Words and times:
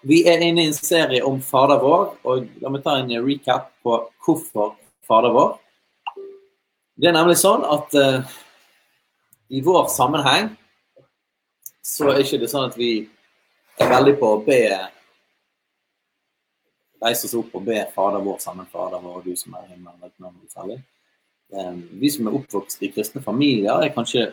Vi 0.00 0.22
er 0.28 0.40
inne 0.40 0.64
i 0.64 0.70
en 0.70 0.76
serie 0.76 1.20
om 1.26 1.40
Fader 1.44 1.80
vår, 1.82 2.06
og 2.24 2.46
la 2.62 2.70
meg 2.72 2.84
ta 2.84 2.96
en 2.96 3.10
recap 3.24 3.68
på 3.84 3.98
hvorfor 4.24 4.72
Fader 5.04 5.34
vår. 5.34 5.58
Det 7.00 7.10
er 7.10 7.16
nemlig 7.16 7.36
sånn 7.40 7.66
at 7.68 7.96
uh, 7.96 8.38
i 9.52 9.60
vår 9.64 9.90
sammenheng 9.92 10.54
så 11.84 12.12
er 12.12 12.22
ikke 12.22 12.40
det 12.40 12.48
sånn 12.52 12.70
at 12.70 12.78
vi 12.78 12.92
er 13.80 13.92
veldig 13.92 14.16
på 14.20 14.32
å 14.36 14.40
be 14.46 14.62
Reise 17.00 17.24
oss 17.24 17.36
opp 17.38 17.54
og 17.56 17.62
be 17.64 17.78
Fader 17.94 18.20
vår 18.20 18.42
sammen, 18.44 18.66
Fader 18.68 19.00
vår, 19.00 19.22
du 19.24 19.32
som 19.36 19.54
er 19.56 19.64
i 19.64 19.70
himmelen. 19.72 20.82
Eh, 21.50 21.70
Vi 21.96 22.10
som 22.12 22.28
er 22.28 22.36
oppvokst 22.36 22.82
i 22.84 22.90
kristne 22.92 23.22
familier, 23.24 23.80
er 23.80 23.94
kanskje 23.94 24.26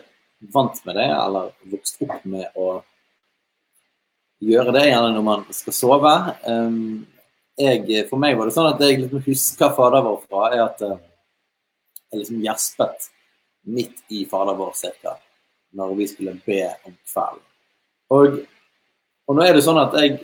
vant 0.52 0.76
med 0.84 0.98
det, 1.00 1.06
eller 1.08 1.54
vokst 1.72 2.04
opp 2.04 2.26
med 2.28 2.52
å 2.60 2.82
gjøre 4.44 4.74
det, 4.74 4.86
gjerne 4.90 5.12
når 5.16 5.24
man 5.26 5.44
skal 5.54 5.74
sove. 5.74 6.14
Um, 6.46 7.06
jeg, 7.58 8.04
for 8.10 8.22
meg 8.22 8.38
var 8.38 8.48
det 8.48 8.54
sånn 8.54 8.70
at 8.70 8.82
jeg 8.82 9.00
liksom 9.02 9.24
husker 9.26 9.74
Fader 9.74 10.04
vår 10.06 10.18
fra, 10.26 10.44
er 10.52 10.64
at 10.68 10.84
uh, 10.86 10.98
jeg 12.08 12.22
liksom 12.22 12.42
gjespet 12.44 13.08
midt 13.68 14.04
i 14.14 14.24
Fader 14.30 14.56
vår 14.58 14.74
cirka, 14.78 15.16
når 15.76 15.96
vi 15.98 16.08
skulle 16.10 16.36
be 16.46 16.62
om 16.86 16.94
kvelden. 16.94 17.44
Og, 18.14 18.38
og 19.28 19.36
nå 19.36 19.44
er 19.44 19.58
det 19.58 19.64
sånn 19.66 19.80
at 19.82 19.96
jeg, 20.00 20.14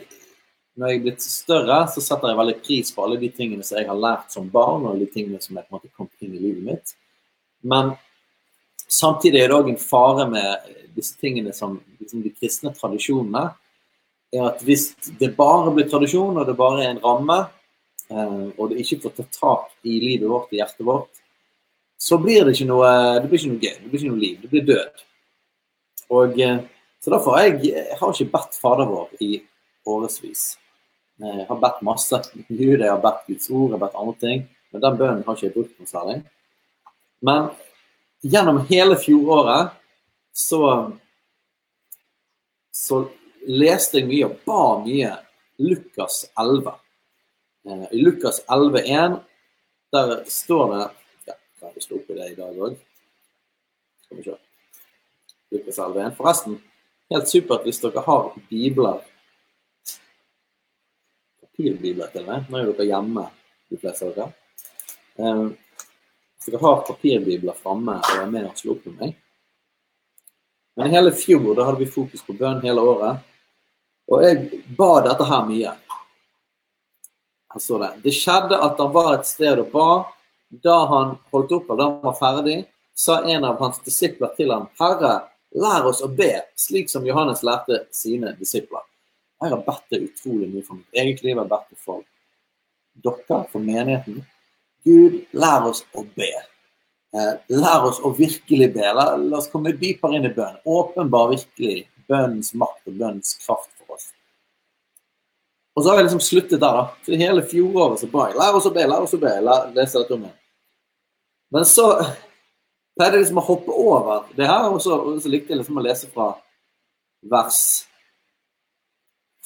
når 0.79 0.89
jeg 0.89 0.99
er 0.99 1.03
blitt 1.03 1.25
større, 1.25 1.81
så 1.91 2.01
setter 2.03 2.31
jeg 2.31 2.39
veldig 2.39 2.55
pris 2.63 2.89
på 2.95 3.03
alle 3.05 3.19
de 3.21 3.29
tingene 3.35 3.67
som 3.67 3.77
jeg 3.77 3.89
har 3.89 3.99
lært 3.99 4.33
som 4.33 4.47
barn, 4.51 4.87
og 4.89 4.97
de 4.99 5.09
tingene 5.11 5.43
som 5.43 5.59
jeg 5.59 5.67
på 5.67 5.75
en 5.75 5.77
måte 5.77 5.93
kom 5.93 6.09
inn 6.23 6.33
i 6.33 6.41
livet 6.47 6.63
mitt. 6.65 6.95
Men 7.67 7.93
samtidig 8.87 9.43
er 9.43 9.51
det 9.51 9.59
òg 9.59 9.69
en 9.73 9.81
fare 9.81 10.25
med 10.31 10.73
disse 10.95 11.19
tingene 11.19 11.53
som 11.53 11.77
liksom 11.99 12.23
de 12.23 12.31
kristne 12.33 12.71
tradisjonene 12.73 13.49
er 14.37 14.49
at 14.51 14.63
hvis 14.65 14.89
det 15.19 15.33
bare 15.37 15.73
blir 15.73 15.87
tradisjon, 15.89 16.37
og 16.37 16.47
det 16.47 16.57
bare 16.59 16.83
er 16.83 16.93
en 16.93 17.01
ramme, 17.03 17.39
eh, 18.09 18.47
og 18.57 18.71
det 18.71 18.81
ikke 18.83 19.01
får 19.05 19.15
ta 19.17 19.27
tak 19.37 19.87
i 19.87 19.99
livet 20.03 20.29
vårt, 20.29 20.51
i 20.53 20.61
hjertet 20.61 20.85
vårt, 20.87 21.21
så 21.97 22.19
blir 22.21 22.45
det 22.45 22.55
ikke 22.55 22.69
noe, 22.69 22.91
det 23.21 23.29
blir 23.31 23.41
ikke 23.41 23.53
noe 23.53 23.63
gøy, 23.63 23.75
det 23.81 23.89
blir 23.89 24.01
ikke 24.01 24.11
noe 24.11 24.23
liv, 24.23 24.37
det 24.41 24.51
blir 24.51 24.67
død. 24.67 25.05
Og, 26.15 26.39
eh, 26.41 26.59
så 27.01 27.13
derfor 27.13 27.37
har 27.37 27.47
jeg, 27.47 27.71
jeg 27.71 27.99
har 27.99 28.13
ikke 28.13 28.33
bedt 28.33 28.59
Fader 28.61 28.89
vår 28.89 29.25
i 29.25 29.31
årevis. 29.85 30.45
Jeg 31.21 31.45
har 31.47 31.59
bedt 31.61 31.83
masse. 31.85 32.19
Gud, 32.49 32.79
jeg 32.81 32.89
har 32.89 33.01
bedt 33.01 33.27
Guds 33.29 33.49
ord, 33.49 33.69
jeg 33.69 33.77
har 33.77 33.83
bedt 33.85 33.99
andre 34.01 34.15
ting. 34.25 34.45
Men 34.73 34.83
den 34.83 34.97
bønnen 34.99 35.23
har 35.23 35.37
ikke 35.37 35.47
jeg 35.47 35.55
brukt 35.55 35.79
noe 35.79 35.89
særlig. 35.89 36.17
Men 37.25 37.49
gjennom 38.25 38.63
hele 38.67 38.97
fjoråret 38.99 39.75
så 40.35 40.61
så 42.75 43.05
leste 43.47 44.01
jeg 44.01 44.09
mye 44.09 44.27
og 44.27 44.37
ba 44.47 44.61
mye 44.83 45.11
Lukas 45.61 46.25
11. 46.39 46.75
Eh, 47.69 47.85
I 47.91 48.01
Lukas 48.01 48.41
11,1 48.47 49.19
der 49.95 50.23
står 50.27 50.71
det 50.73 50.81
ja, 51.27 51.35
Jeg 51.61 51.73
vi 51.75 51.81
slå 51.81 51.99
opp 52.01 52.09
i 52.09 52.17
det 52.17 52.29
i 52.31 52.37
dag 52.37 52.61
òg? 52.67 52.77
Skal 54.05 54.17
vi 54.17 54.23
se. 54.27 54.37
Lukas 55.55 55.77
11,1. 55.79 56.15
Forresten, 56.17 56.57
helt 57.13 57.29
supert 57.31 57.67
hvis 57.67 57.79
dere 57.83 58.03
har 58.05 58.31
bibler 58.49 59.03
Papirbibler 61.41 62.11
til 62.11 62.25
med. 62.27 62.49
Nå 62.49 62.59
er 62.59 62.73
dere 62.73 62.89
hjemme, 62.89 63.29
de 63.71 63.79
fleste 63.79 64.09
av 64.09 64.17
dere. 64.17 64.33
Eh, 65.19 65.45
Hvis 66.35 66.51
dere 66.51 66.61
har 66.61 66.83
papirbibler 66.85 67.55
framme 67.57 67.95
og 67.95 68.17
er 68.19 68.27
med 68.29 68.49
og 68.49 68.57
slår 68.59 68.75
opp 68.75 68.89
med 68.89 68.97
meg 68.99 69.13
Men 70.75 70.91
hele 70.91 71.13
fjor 71.15 71.55
da 71.55 71.69
hadde 71.69 71.79
vi 71.79 71.87
fokus 71.87 72.21
på 72.21 72.35
bønn 72.35 72.59
hele 72.61 72.83
året. 72.83 73.23
Og 74.11 74.23
jeg 74.23 74.61
ba 74.77 74.89
dette 75.05 75.25
her 75.25 75.45
mye. 75.47 75.73
Her 77.53 77.63
står 77.63 77.83
det. 77.83 77.91
Det 78.05 78.13
skjedde 78.13 78.59
at 78.67 78.81
han 78.81 78.91
var 78.93 79.13
et 79.15 79.29
sted 79.29 79.61
og 79.63 79.71
ba. 79.73 79.89
Da 80.63 80.75
han 80.91 81.15
holdt 81.33 81.55
opp 81.57 81.71
og 81.73 81.79
da 81.79 81.87
han 81.89 82.03
var 82.03 82.17
ferdig, 82.19 82.59
sa 82.95 83.21
en 83.27 83.43
av 83.43 83.57
hans 83.59 83.81
disipler 83.83 84.31
til 84.37 84.53
ham, 84.53 84.69
Herre, 84.79 85.15
lær 85.55 85.87
oss 85.89 86.03
å 86.05 86.07
be, 86.07 86.31
slik 86.55 86.91
som 86.91 87.05
Johannes 87.07 87.43
lærte 87.43 87.81
sine 87.95 88.31
disipler. 88.39 88.85
Jeg 89.41 89.51
har 89.51 89.63
bedt 89.65 89.89
det 89.91 90.03
utrolig 90.05 90.47
mye 90.53 90.63
for 90.63 90.79
mitt 90.79 91.01
eget 91.01 91.23
liv, 91.25 91.33
jeg 91.33 91.41
har 91.41 91.49
bedt 91.51 91.73
det 91.73 91.81
for 91.81 92.05
dere, 93.03 93.41
for 93.51 93.59
menigheten. 93.59 94.21
Gud, 94.85 95.17
lær 95.35 95.67
oss 95.67 95.83
å 95.97 96.05
be. 96.15 96.31
Eh, 97.15 97.33
lær 97.55 97.87
oss 97.89 97.99
å 98.03 98.13
virkelig 98.15 98.69
be. 98.75 98.85
La, 98.95 99.09
oss 99.37 99.49
komme 99.51 99.73
dypere 99.75 100.19
inn 100.19 100.27
i 100.29 100.33
bønn. 100.35 100.61
Åpenbar 100.63 101.33
virkelig 101.33 101.85
bønnens 102.09 102.53
makt 102.55 102.91
og 102.91 102.99
bønnens 102.99 103.35
kraft. 103.43 103.74
Og 105.75 105.83
så 105.83 105.89
har 105.89 105.99
jeg 105.99 106.07
liksom 106.07 106.23
sluttet 106.23 106.61
der, 106.61 106.77
da. 106.77 106.83
Så 107.03 107.17
hele 107.19 107.43
fjoråret 107.43 107.99
så 107.99 108.07
ba 108.11 108.29
jeg 108.29 108.39
lær 108.39 108.55
oss 108.55 108.67
å 108.69 108.71
be, 108.75 108.85
lær 108.87 109.03
oss 109.03 109.15
å 109.15 109.19
be. 109.19 109.33
Lær, 109.43 109.67
lese 109.75 109.99
dette 109.99 110.15
om 110.15 110.23
igjen. 110.23 110.37
Men 111.51 111.67
så 111.67 111.89
pleide 112.95 113.17
jeg 113.17 113.25
liksom 113.25 113.41
å 113.41 113.45
hoppe 113.49 113.75
over 113.75 114.29
det 114.37 114.47
her, 114.47 114.69
og 114.71 114.79
så, 114.83 114.95
og 114.95 115.19
så 115.23 115.31
likte 115.31 115.51
jeg 115.51 115.59
liksom 115.59 115.81
å 115.81 115.83
lese 115.83 116.07
fra 116.13 116.29
vers 117.31 117.59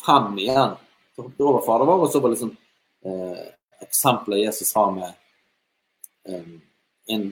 fem 0.06 0.38
igjen. 0.46 0.78
Så 1.16 1.26
hoppet 1.26 1.42
jeg 1.42 1.50
over 1.50 1.66
Fader 1.66 1.90
vår, 1.90 2.06
og 2.06 2.14
så 2.14 2.22
var 2.22 2.36
liksom 2.36 2.54
eh, 3.10 3.44
eksempelet 3.88 4.46
Jesus 4.46 4.74
har 4.78 4.94
med 4.96 5.10
eh, 6.30 6.56
en 7.16 7.28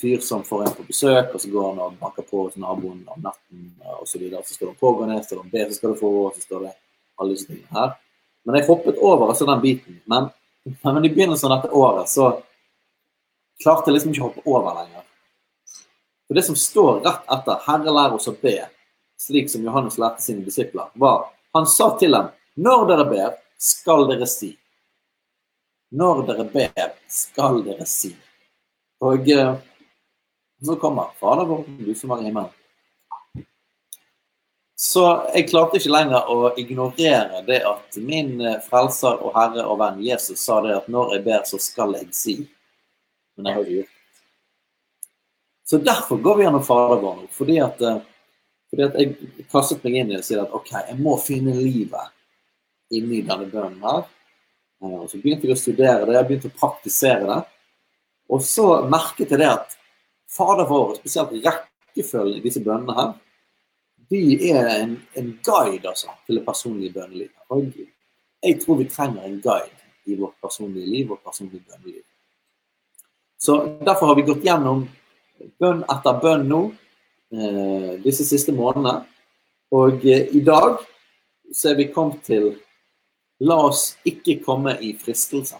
fyr 0.00 0.20
som 0.26 0.42
får 0.44 0.66
en 0.66 0.74
på 0.74 0.90
besøk, 0.90 1.34
og 1.34 1.40
så 1.40 1.54
går 1.54 1.66
han 1.70 1.82
og 1.86 1.98
banker 2.02 2.26
på 2.26 2.46
hos 2.48 2.58
naboen 2.58 3.02
om 3.06 3.22
natten 3.22 3.66
og 4.00 4.06
så 4.08 4.18
videre. 4.18 4.42
Så 4.42 4.58
står 4.58 4.72
de 4.72 4.80
pågå 4.80 5.06
ned, 5.06 5.22
står 5.22 5.38
skal 5.38 5.50
de 5.50 5.54
be, 5.54 5.66
så 5.68 5.78
skal 5.78 5.94
du 5.94 6.00
få, 6.00 6.14
og 6.26 6.36
så 6.36 6.46
står 6.48 6.64
det 6.66 6.78
alle 7.20 7.36
disse 7.36 7.50
tingene 7.50 7.76
her. 7.76 7.98
Men 8.44 8.56
jeg 8.56 8.68
hoppet 8.68 8.98
over 8.98 9.28
altså 9.28 9.46
den 9.48 9.60
biten. 9.62 10.00
Men, 10.10 10.30
men 10.84 11.04
i 11.04 11.12
begynnelsen 11.12 11.50
av 11.50 11.60
dette 11.60 11.76
året 11.76 12.08
så 12.08 12.30
klarte 13.62 13.90
jeg 13.90 13.98
liksom 13.98 14.14
ikke 14.14 14.24
å 14.24 14.28
hoppe 14.30 14.44
over 14.48 14.78
lenger. 14.80 15.04
For 16.28 16.38
det 16.38 16.46
som 16.46 16.56
står 16.56 17.02
rett 17.04 17.32
etter 17.34 17.62
'Herre, 17.66 17.92
lær 17.96 18.14
oss 18.16 18.28
å 18.30 18.36
be', 18.42 18.68
slik 19.18 19.50
som 19.50 19.64
Johannes 19.66 19.98
lærte 19.98 20.22
sine 20.22 20.44
disipler, 20.46 20.88
var 20.94 21.28
Han 21.54 21.66
sa 21.66 21.98
til 21.98 22.12
dem 22.12 22.28
'Når 22.56 22.86
dere 22.88 23.04
ber, 23.04 23.30
skal 23.58 24.06
dere 24.08 24.26
si'. 24.26 24.56
Når 25.90 26.26
dere 26.26 26.44
ber, 26.44 26.92
skal 27.08 27.64
dere 27.64 27.86
si. 27.86 28.14
Og 29.00 29.28
eh, 29.28 29.56
så 30.62 30.76
kommer 30.76 31.10
Fader 31.18 31.44
vår, 31.44 31.64
du 31.66 31.94
som 31.94 32.10
er 32.10 32.22
i 32.22 32.28
himmelen. 32.28 32.59
Så 34.80 35.02
jeg 35.34 35.50
klarte 35.50 35.76
ikke 35.76 35.92
lenger 35.92 36.28
å 36.32 36.54
ignorere 36.56 37.42
det 37.44 37.58
at 37.68 37.98
min 38.00 38.38
eh, 38.40 38.62
frelser 38.64 39.18
og 39.20 39.34
herre 39.36 39.66
og 39.68 39.76
venn 39.82 39.98
Jesus 40.00 40.40
sa 40.40 40.56
det 40.64 40.72
at 40.72 40.88
når 40.88 41.18
jeg 41.18 41.24
ber, 41.26 41.42
så 41.44 41.60
skal 41.60 41.92
jeg 41.98 42.08
si. 42.16 42.36
Men 43.36 43.50
jeg 43.50 43.58
har 43.58 43.66
ikke 43.66 43.76
gjort 43.82 43.90
det. 43.90 43.98
Så 45.68 45.82
derfor 45.90 46.22
går 46.24 46.38
vi 46.38 46.46
gjennom 46.46 46.64
Fader 46.64 47.04
vår 47.04 47.20
nå. 47.20 47.28
Fordi 47.36 47.60
at, 47.66 47.84
eh, 47.90 48.00
fordi 48.72 48.88
at 48.88 48.98
jeg 49.02 49.44
kastet 49.52 49.84
meg 49.84 50.00
inn 50.00 50.08
i 50.08 50.16
det 50.16 50.22
og 50.22 50.28
sier 50.30 50.42
at 50.46 50.56
OK, 50.56 50.72
jeg 50.78 50.98
må 51.04 51.18
finne 51.20 51.60
livet 51.60 52.16
inni 52.96 53.20
denne 53.28 53.52
bønnen 53.52 53.84
her. 53.84 54.06
Eh, 54.80 54.96
Og 54.96 55.06
så 55.12 55.20
begynte 55.20 55.44
jeg 55.44 55.60
å 55.60 55.60
studere 55.60 56.08
det, 56.08 56.16
jeg 56.22 56.30
begynte 56.30 56.54
å 56.54 56.60
praktisere 56.64 57.28
det. 57.28 57.42
Og 58.32 58.40
så 58.48 58.70
merket 58.88 59.28
jeg 59.28 59.44
det 59.44 59.54
at 59.58 59.76
Fader 60.30 60.64
vår, 60.72 61.02
spesielt 61.02 61.36
rekkefølgen 61.44 62.40
i 62.40 62.46
disse 62.48 62.64
bønnene 62.64 62.96
her, 62.96 63.18
de 64.10 64.50
er 64.50 64.68
en, 64.80 64.94
en 65.14 65.28
guide 65.46 65.88
altså, 65.88 66.10
til 66.26 66.40
det 66.40 66.44
personlige 66.46 66.92
bønnelivet. 66.92 67.36
Og 67.48 67.66
jeg 68.42 68.60
tror 68.60 68.80
vi 68.80 68.88
trenger 68.90 69.22
en 69.22 69.40
guide 69.42 69.76
i 70.06 70.16
vårt 70.18 70.34
personlige 70.42 70.86
liv, 70.86 71.10
og 71.12 71.20
personlige 71.24 71.64
bønneliv. 71.68 72.02
Så 73.38 73.78
Derfor 73.86 74.06
har 74.06 74.14
vi 74.18 74.26
gått 74.28 74.44
gjennom 74.44 74.84
bønn 75.60 75.84
etter 75.88 76.18
bønn 76.20 76.48
nå 76.48 76.60
eh, 77.32 77.94
disse 78.04 78.26
siste 78.28 78.52
månedene. 78.52 79.04
Og 79.72 80.04
eh, 80.04 80.26
i 80.36 80.42
dag 80.44 80.82
så 81.54 81.70
er 81.70 81.78
vi 81.78 81.92
kommet 81.94 82.24
til 82.26 82.52
La 83.40 83.56
oss 83.70 83.94
ikke 84.04 84.42
komme 84.44 84.74
i 84.84 84.90
fristelse. 85.00 85.56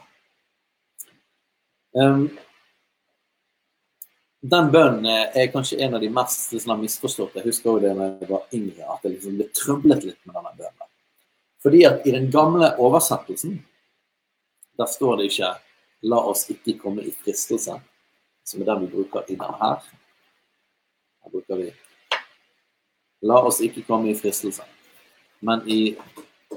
Um, 1.97 2.26
den 4.40 4.70
bønnen 4.72 5.06
er 5.37 5.50
kanskje 5.52 5.82
en 5.84 5.94
av 5.98 6.00
de 6.00 6.08
mest 6.12 6.54
sånn, 6.54 6.78
misforståtte. 6.81 7.42
Jeg 7.42 7.50
husker 7.50 7.75
også 7.75 7.82
det 7.84 7.90
da 7.98 8.06
jeg 8.08 8.28
var 8.31 8.46
yngre, 8.56 8.87
at 8.94 9.02
jeg 9.04 9.16
liksom 9.16 9.34
ble 9.37 9.48
trøblet 9.56 10.06
litt 10.08 10.20
med 10.25 10.38
denne 10.38 10.52
bønnen. 10.56 10.88
Fordi 11.60 11.82
at 11.84 12.06
i 12.08 12.14
den 12.14 12.31
gamle 12.32 12.70
oversettelsen, 12.81 13.58
der 14.81 14.88
står 14.88 15.16
det 15.16 15.26
ikke 15.28 15.50
'la 16.02 16.19
oss 16.31 16.48
ikke 16.50 16.78
komme 16.78 17.02
i 17.04 17.12
fristelse', 17.12 17.81
som 18.44 18.60
er 18.60 18.64
den 18.64 18.81
vi 18.81 18.87
bruker 18.94 19.25
i 19.28 19.37
denne 19.37 19.58
her. 19.60 19.84
Her 21.22 21.31
bruker 21.31 21.56
vi 21.56 21.75
'la 23.22 23.42
oss 23.44 23.60
ikke 23.60 23.84
komme 23.84 24.10
i 24.10 24.14
fristelse'. 24.14 24.64
Men 25.40 25.69
i 25.69 25.96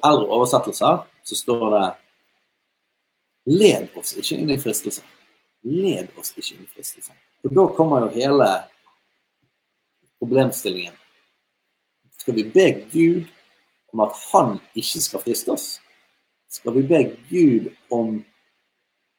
eldre 0.03 0.27
oversettelser 0.27 1.03
så 1.23 1.35
står 1.35 1.69
det 1.75 1.95
Led 3.45 3.89
oss 3.95 4.17
ikke 4.17 4.37
inn 4.37 4.49
i 4.49 4.57
fristelse. 4.57 5.01
Led 5.63 6.07
oss 6.17 6.31
ikke 6.37 6.55
inn 6.55 6.63
i 6.63 6.67
fristelse. 6.75 7.11
Og 7.43 7.55
da 7.55 7.65
kommer 7.75 8.05
jo 8.05 8.13
hele 8.15 8.49
problemstillingen. 10.19 10.95
Skal 12.17 12.37
vi 12.37 12.45
be 12.47 12.67
Gud 12.91 13.25
om 13.91 14.03
at 14.05 14.15
han 14.31 14.53
ikke 14.79 15.01
skal 15.03 15.23
friste 15.25 15.51
oss? 15.51 15.65
Skal 16.47 16.77
vi 16.77 16.85
be 16.87 17.01
Gud 17.27 17.67
om 17.91 18.21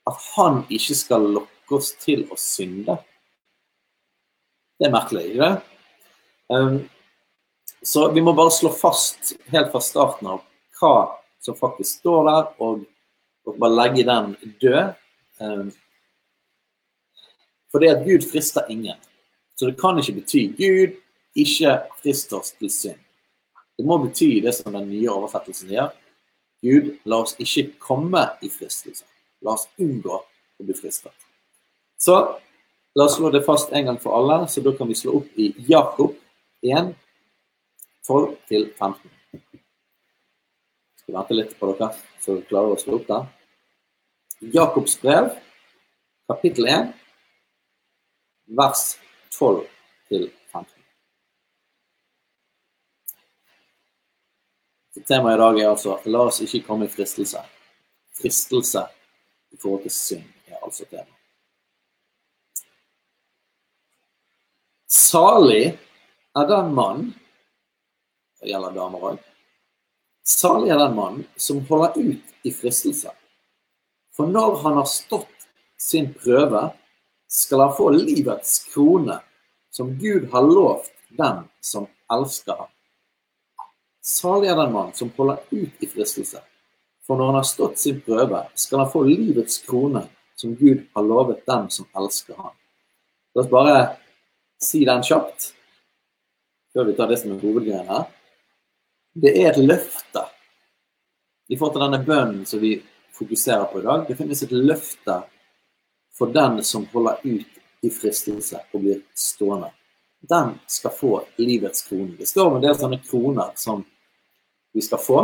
at 0.09 0.25
han 0.37 0.62
ikke 0.73 0.97
skal 0.97 1.29
lokke 1.37 1.76
oss 1.76 1.93
til 2.00 2.25
å 2.32 2.38
synde? 2.41 2.97
Det 4.81 4.88
er 4.88 4.94
merkelig, 4.94 5.26
ikke 5.35 5.44
det? 5.44 5.61
Um, 6.49 6.81
så 7.85 8.09
vi 8.12 8.25
må 8.25 8.32
bare 8.37 8.53
slå 8.53 8.73
fast 8.73 9.35
helt 9.53 9.71
fra 9.73 9.81
starten 9.85 10.32
av 10.32 10.43
hva 10.81 10.97
som 11.44 11.56
faktisk 11.59 12.00
står 12.00 12.29
der, 12.31 12.50
og, 12.65 12.85
og 13.44 13.59
bare 13.61 13.76
legge 13.76 14.06
den 14.09 14.32
død. 14.62 15.75
For 17.75 17.82
det 17.82 17.91
at 17.91 18.05
Gud 18.06 18.23
frister 18.31 18.69
ingen. 18.71 18.94
Så 19.59 19.67
det 19.67 19.81
kan 19.81 19.99
ikke 19.99 20.21
bety 20.21 20.44
Gud 20.55 20.94
ikke 21.35 21.73
frister 21.99 22.38
oss 22.38 22.53
til 22.55 22.71
synd. 22.71 23.00
Det 23.75 23.87
må 23.87 23.99
bety 23.99 24.38
det 24.44 24.53
som 24.55 24.76
den 24.76 24.87
nye 24.93 25.11
oversettelsen 25.11 25.73
gjør. 25.75 25.91
Gud, 26.62 26.93
la 27.03 27.19
oss 27.25 27.35
ikke 27.43 27.73
komme 27.82 28.23
i 28.47 28.53
fristelse. 28.55 29.03
La 29.43 29.56
oss 29.59 29.67
unngå 29.82 30.21
å 30.23 30.62
bli 30.62 30.79
fristet. 30.79 31.11
Så 31.99 32.15
la 32.94 33.09
oss 33.09 33.19
slå 33.19 33.35
det 33.35 33.43
fast 33.43 33.75
en 33.75 33.91
gang 33.91 33.99
for 33.99 34.15
alle, 34.21 34.44
så 34.47 34.62
da 34.62 34.71
kan 34.79 34.87
vi 34.87 34.94
slå 35.03 35.19
opp 35.19 35.35
i 35.35 35.50
Jakob 35.67 36.15
1, 36.62 36.94
12-15. 38.06 38.94
Skal 41.03 41.19
vente 41.19 41.43
litt 41.43 41.59
på 41.59 41.75
dere, 41.75 41.91
så 42.23 42.37
dere 42.37 42.49
klarer 42.55 42.79
å 42.79 42.81
slå 42.81 43.00
opp 43.00 43.11
der. 43.11 43.26
Jakobs 44.55 44.94
brev, 45.03 45.35
kapittel 46.31 46.71
1, 46.71 46.94
vers 48.46 48.99
12 49.31 49.67
til 50.08 50.31
15. 50.52 50.82
Temaet 55.08 55.37
i 55.37 55.41
dag 55.41 55.58
er 55.61 55.70
altså 55.70 55.99
'la 56.05 56.19
oss 56.19 56.41
ikke 56.41 56.67
komme 56.67 56.85
i 56.87 56.88
fristelse'. 56.88 57.43
Fristelse 58.20 58.87
i 59.50 59.56
forhold 59.56 59.82
til 59.82 59.91
synd 59.91 60.25
er 60.46 60.58
altså 60.62 60.85
tema. 60.85 61.11
Salig 64.87 65.79
er 66.37 66.47
den 66.47 66.75
mann 66.75 67.14
Det 68.40 68.50
gjelder 68.50 68.75
damer 68.75 69.00
òg 69.11 69.19
Salig 70.25 70.70
er 70.70 70.79
den 70.79 70.94
mann 70.97 71.25
som 71.37 71.61
holder 71.69 71.99
ut 71.99 72.23
i 72.44 72.52
fristelse. 72.52 73.11
For 74.17 74.26
når 74.26 74.56
han 74.62 74.76
har 74.79 74.85
stått 74.88 75.49
sin 75.79 76.14
prøve, 76.14 76.70
skal 77.35 77.65
han 77.65 77.75
få 77.77 77.91
livets 77.95 78.59
krone, 78.73 79.19
som 79.75 79.93
Gud 79.99 80.29
har 80.33 80.47
lovt 80.47 80.93
den 81.19 81.45
som 81.61 81.87
elsker 82.13 82.57
ham. 82.63 82.71
Salig 84.05 84.51
er 84.53 84.59
den 84.61 84.75
mann 84.75 84.93
som 84.95 85.11
holder 85.17 85.41
ut 85.51 85.83
i 85.83 85.89
fristelse. 85.91 86.43
For 87.05 87.19
når 87.19 87.33
han 87.33 87.39
har 87.41 87.49
stått 87.49 87.81
sin 87.81 88.01
prøve, 88.05 88.45
skal 88.55 88.85
han 88.85 88.93
få 88.93 89.03
livets 89.09 89.63
krone, 89.67 90.07
som 90.37 90.55
Gud 90.57 90.85
har 90.95 91.07
lovet 91.07 91.45
den 91.49 91.71
som 91.71 91.89
elsker 91.97 92.37
ham. 92.39 92.55
La 93.35 93.43
oss 93.43 93.51
bare 93.51 93.79
si 94.63 94.85
den 94.87 95.03
kjapt, 95.05 95.53
før 96.73 96.91
vi 96.91 96.97
tar 96.99 97.11
det 97.11 97.19
som 97.21 97.35
er 97.35 97.43
hovedgreien 97.43 97.91
her 97.91 98.07
det 99.15 99.31
er 99.39 99.53
et 99.53 99.63
løfte 99.63 100.25
i 101.49 101.57
forhold 101.57 101.77
til 101.77 101.85
denne 101.85 102.03
bønnen 102.07 102.47
som 102.49 102.63
vi 102.63 102.75
fokuserer 103.15 103.69
på 103.71 103.79
i 103.79 103.85
dag. 103.85 104.07
Det 104.09 104.17
finnes 104.19 104.43
et 104.43 104.55
løfte 104.55 105.21
for 106.19 106.32
den 106.32 106.62
som 106.64 106.87
holder 106.93 107.19
ut 107.22 107.46
i 107.84 107.90
fristelse 107.90 108.61
og 108.72 108.81
blir 108.81 109.00
stående. 109.14 109.70
Den 110.20 110.55
skal 110.66 110.94
få 110.96 111.12
livets 111.37 111.82
krone. 111.88 112.16
Det 112.19 112.28
står 112.28 112.46
om 112.49 112.56
en 112.56 112.64
del 112.64 112.76
sånne 112.78 113.00
kroner 113.05 113.50
som 113.61 113.84
vi 114.75 114.82
skal 114.82 115.02
få, 115.02 115.20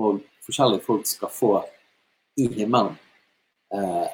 og 0.00 0.22
forskjellige 0.46 0.86
folk 0.86 1.06
skal 1.06 1.32
få 1.34 1.52
i 2.40 2.48
himmelen. 2.48 2.96
Eh, 3.74 4.06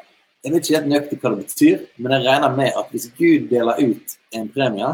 jeg 0.42 0.52
vet 0.52 0.64
ikke 0.64 0.78
helt 0.78 0.90
nøyaktig 0.90 1.20
hva 1.20 1.32
det 1.32 1.44
betyr, 1.44 1.84
men 1.98 2.16
jeg 2.16 2.26
regner 2.26 2.56
med 2.58 2.80
at 2.80 2.90
hvis 2.92 3.06
Gud 3.16 3.46
deler 3.50 3.80
ut 3.82 4.16
en 4.34 4.50
premie, 4.52 4.90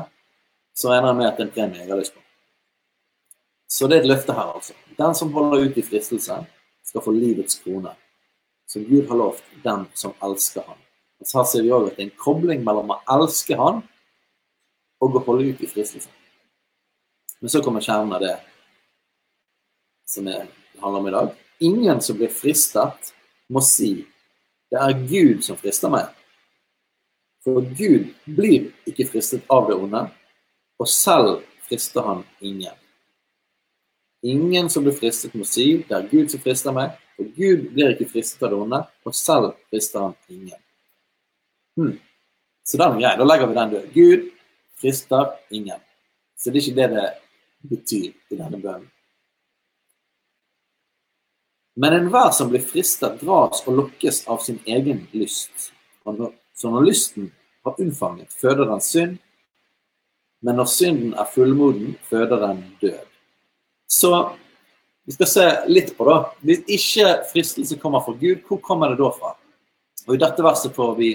så 0.76 0.92
regner 0.92 1.10
jeg 1.10 1.18
med 1.18 1.28
at 1.28 1.38
det 1.38 1.42
er 1.42 1.48
en 1.48 1.56
premie 1.56 1.80
jeg 1.80 1.90
har 1.90 2.00
lyst 2.00 2.14
på. 2.14 2.22
Så 3.72 3.88
det 3.88 3.98
er 3.98 4.04
et 4.04 4.12
løfte 4.12 4.36
her, 4.36 4.52
altså. 4.52 4.76
Den 4.98 5.14
som 5.16 5.32
holder 5.32 5.66
ut 5.66 5.78
i 5.80 5.84
fristelse, 5.84 6.42
skal 6.84 7.04
få 7.04 7.12
livets 7.16 7.56
krone. 7.62 7.94
Som 8.68 8.84
Gud 8.84 9.06
har 9.08 9.16
lovt 9.16 9.44
den 9.64 9.86
som 9.96 10.12
elsker 10.24 10.64
han. 10.66 10.80
Så 11.24 11.38
her 11.38 11.48
ser 11.48 11.64
vi 11.64 11.72
òg 11.74 11.90
at 11.90 11.98
det 11.98 12.04
er 12.04 12.08
en 12.10 12.18
kobling 12.18 12.64
mellom 12.66 12.94
å 12.94 13.00
elske 13.14 13.56
han 13.58 13.82
og 15.02 15.18
å 15.18 15.24
holde 15.26 15.52
ut 15.52 15.62
i 15.62 15.70
fristelsen. 15.70 16.12
Men 17.42 17.50
så 17.50 17.62
kommer 17.62 17.82
kjernen 17.82 18.14
av 18.14 18.22
det 18.22 18.36
som 20.06 20.26
det 20.26 20.44
handler 20.82 21.00
om 21.00 21.08
i 21.08 21.14
dag. 21.14 21.30
Ingen 21.62 22.00
som 22.02 22.18
blir 22.18 22.30
fristet, 22.32 23.12
må 23.52 23.60
si 23.60 24.04
det 24.72 24.80
er 24.80 24.94
Gud 25.04 25.42
som 25.44 25.58
frister 25.60 25.90
meg. 25.92 26.06
For 27.44 27.64
Gud 27.76 28.12
blir 28.24 28.70
ikke 28.88 29.08
fristet 29.10 29.44
av 29.50 29.66
det 29.68 29.76
onde, 29.76 30.06
og 30.78 30.88
selv 30.88 31.42
frister 31.66 32.06
han 32.06 32.22
ingen. 32.40 32.74
Ingen 34.22 34.70
som 34.70 34.86
blir 34.86 34.94
fristet, 34.94 35.34
må 35.34 35.44
si 35.44 35.82
det 35.88 35.96
er 35.98 36.08
Gud 36.10 36.30
som 36.30 36.40
frister 36.40 36.74
meg, 36.74 36.94
for 37.18 37.28
Gud 37.36 37.72
blir 37.74 37.96
ikke 37.96 38.08
fristet 38.14 38.46
av 38.46 38.54
det 38.54 38.60
onde, 38.64 38.80
og 39.04 39.16
selv 39.18 39.56
frister 39.68 40.06
han 40.06 40.14
ingen. 40.30 40.60
Hmm. 41.76 41.98
Så 42.64 42.78
den 42.78 42.96
er 42.96 43.00
grei. 43.00 43.16
Da 43.18 43.26
legger 43.26 43.50
vi 43.50 43.58
den 43.58 43.74
død. 43.74 43.86
Gud 43.94 44.30
frister 44.80 45.36
ingen. 45.50 45.80
Så 46.36 46.50
det 46.50 46.60
er 46.60 46.66
ikke 46.66 46.80
det 46.80 46.90
det 46.96 47.06
betyr 47.70 48.08
i 48.10 48.38
denne 48.38 48.58
bønnen. 48.58 48.88
Men 51.74 51.94
enhver 51.96 52.32
som 52.36 52.50
blir 52.52 52.60
fristet, 52.60 53.22
dras 53.22 53.62
og 53.64 53.78
lokkes 53.78 54.26
av 54.28 54.42
sin 54.44 54.58
egen 54.68 55.06
lyst. 55.16 55.70
Så 56.04 56.68
når 56.68 56.84
lysten 56.84 57.30
har 57.64 57.78
unnfanget, 57.80 58.28
føder 58.28 58.68
den 58.68 58.82
synd. 58.84 59.16
Men 60.42 60.58
når 60.58 60.68
synden 60.68 61.14
er 61.14 61.30
fullmoden, 61.32 61.94
føder 62.10 62.42
den 62.42 62.64
død. 62.82 63.00
Så 63.88 64.12
vi 65.06 65.14
skal 65.16 65.30
se 65.30 65.46
litt 65.70 65.94
på 65.96 66.06
da. 66.06 66.18
Hvis 66.44 66.66
ikke 66.76 67.14
fristelse 67.30 67.78
kommer 67.80 68.02
fra 68.04 68.14
Gud, 68.18 68.42
hvor 68.48 68.60
kommer 68.62 68.92
det 68.92 69.00
da 69.00 69.10
fra? 69.14 69.32
Og 70.08 70.14
I 70.14 70.20
dette 70.20 70.44
verset 70.44 70.74
får 70.74 70.96
vi 70.98 71.12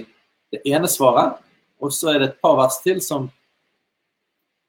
det 0.52 0.62
ene 0.68 0.88
svaret, 0.88 1.38
og 1.80 1.92
så 1.94 2.12
er 2.12 2.22
det 2.22 2.30
et 2.30 2.40
par 2.42 2.56
vers 2.58 2.80
til 2.84 3.00
som 3.04 3.28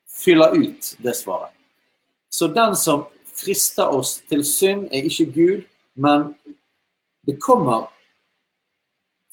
fyller 0.09 0.53
ut 0.57 0.95
det 1.03 1.15
svaret. 1.17 1.53
Så 2.29 2.47
den 2.53 2.75
som 2.77 3.07
frister 3.39 3.89
oss 3.95 4.19
til 4.29 4.43
synd, 4.45 4.87
er 4.91 5.07
ikke 5.07 5.31
Gud, 5.33 5.63
men 5.95 6.33
det 7.27 7.39
kommer 7.41 7.87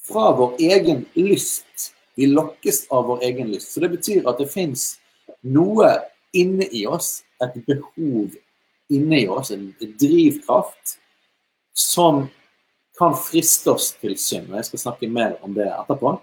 fra 0.07 0.31
vår 0.37 0.57
egen 0.63 1.05
lyst. 1.15 1.93
Vi 2.15 2.29
lokkes 2.31 2.87
av 2.91 3.09
vår 3.11 3.25
egen 3.29 3.51
lyst. 3.53 3.75
Så 3.75 3.83
det 3.83 3.91
betyr 3.93 4.29
at 4.31 4.39
det 4.41 4.49
fins 4.53 4.95
noe 5.43 5.91
inne 6.37 6.69
i 6.73 6.87
oss, 6.89 7.21
et 7.43 7.57
behov 7.67 8.33
inne 8.93 9.21
i 9.21 9.27
oss, 9.29 9.51
en 9.51 9.69
drivkraft, 9.81 10.97
som 11.77 12.27
kan 12.97 13.17
friste 13.19 13.75
oss 13.75 13.91
til 14.01 14.17
synd. 14.17 14.49
og 14.51 14.61
Jeg 14.61 14.71
skal 14.71 14.85
snakke 14.87 15.11
mer 15.13 15.37
om 15.45 15.53
det 15.57 15.67
etterpå. 15.69 16.17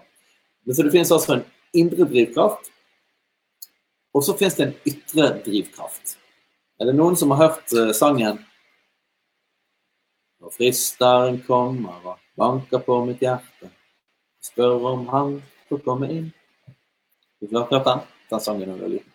Men 0.64 0.74
så 0.76 0.82
Det 0.82 0.92
finnes 0.92 1.12
altså 1.12 1.34
en 1.34 1.44
indre 1.74 2.06
drivkraft, 2.08 2.70
og 4.14 4.24
så 4.24 4.36
finnes 4.38 4.56
det 4.56 4.66
en 4.66 4.76
ytre 4.88 5.28
drivkraft. 5.44 6.16
Er 6.80 6.88
det 6.88 6.96
noen 6.96 7.16
som 7.16 7.30
har 7.34 7.48
hørt 7.48 7.72
uh, 7.76 7.92
sangen 7.94 8.40
Når 10.42 10.52
fristeren 10.52 11.38
kommer 11.46 12.02
og 12.04 12.18
banker 12.36 12.82
på 12.84 12.98
mitt 13.06 13.22
hjerte, 13.24 13.70
spør 14.44 14.82
om 14.90 15.06
han 15.08 15.38
får 15.70 15.80
komme 15.86 16.10
inn. 16.12 16.26
Du 17.40 17.56
har 17.56 17.70
hørt 17.70 17.86
den? 17.86 18.02
Den 18.28 18.42
sangen 18.44 18.68
er 18.68 18.74
veldig 18.76 18.98
liten. 18.98 19.14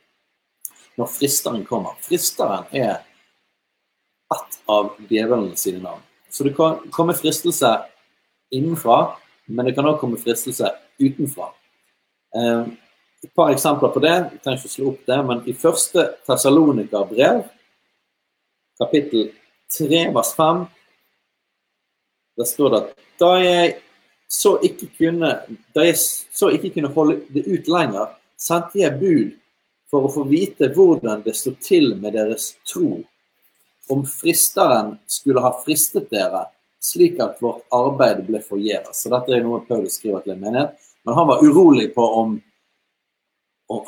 Når 0.97 1.11
fristeren 1.13 1.65
kommer. 1.67 1.99
Fristeren 2.01 2.65
er 2.73 3.03
ett 4.33 4.57
av 4.65 4.95
djevelen 5.09 5.53
navn. 5.83 6.01
Så 6.29 6.43
det 6.43 6.55
kan 6.57 6.81
komme 6.91 7.13
fristelse 7.13 7.71
innenfra, 8.53 9.15
men 9.49 9.65
det 9.65 9.75
kan 9.75 9.87
også 9.89 10.01
komme 10.03 10.21
fristelse 10.21 10.69
utenfra. 11.01 11.49
Eh, 12.35 12.63
et 13.23 13.33
par 13.35 13.51
eksempler 13.51 13.91
på 13.91 14.01
det. 14.03 14.15
Jeg 14.15 14.41
trenger 14.43 14.61
ikke 14.61 14.73
slå 14.73 14.91
opp 14.93 15.05
det, 15.09 15.19
men 15.27 15.41
i 15.49 15.55
første 15.57 16.05
Tessalonika-brev, 16.27 17.41
kapittel 18.79 19.31
3, 19.75 20.05
vers 20.15 20.33
5, 20.37 20.63
der 22.39 22.47
står 22.47 22.71
det 22.71 22.79
at 22.79 23.05
da 23.19 23.33
jeg 23.43 23.75
så 24.29 24.53
ikke 24.63 24.87
kunne, 24.95 25.33
da 25.75 25.83
jeg 25.83 25.97
så 25.99 26.51
ikke 26.53 26.71
kunne 26.77 26.93
holde 26.95 27.19
det 27.33 27.43
ut 27.49 27.67
lenger, 27.67 28.13
sendte 28.39 28.79
jeg 28.79 28.99
bud 29.01 29.33
for 29.89 30.05
å 30.05 30.11
få 30.13 30.23
vite 30.29 30.69
hvordan 30.75 31.25
det 31.25 31.35
sto 31.35 31.55
til 31.59 31.95
med 31.99 32.13
deres 32.15 32.53
tro, 32.69 33.01
om 33.89 34.05
fristeren 34.05 34.95
skulle 35.09 35.41
ha 35.43 35.51
fristet 35.65 36.07
dere, 36.13 36.45
slik 36.79 37.19
at 37.19 37.41
vårt 37.43 37.65
arbeid 37.75 38.23
ble 38.27 38.41
forgjeves. 38.43 39.03
Så 39.03 39.11
dette 39.11 39.35
er 39.35 39.43
noe 39.43 39.61
Paulus 39.67 39.99
skriver 39.99 40.23
til 40.23 40.35
en 40.35 40.43
menighet. 40.43 40.77
Men 41.03 41.17
han 41.17 41.27
var 41.27 41.43
urolig 41.43 41.89
på 41.95 42.05
om, 42.21 42.35
om, 43.67 43.83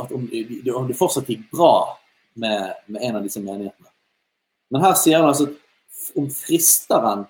om, 0.76 0.88
det 0.88 0.98
fortsatt 0.98 1.30
gikk 1.30 1.48
bra 1.52 1.98
med, 2.34 2.74
med, 2.88 3.02
en 3.02 3.20
av 3.20 3.26
disse 3.26 3.42
menighetene. 3.44 3.92
Men 4.72 4.86
her 4.86 4.96
sier 5.00 5.20
han 5.20 5.32
altså 5.32 5.50
om 6.18 6.28
fristeren 6.34 7.26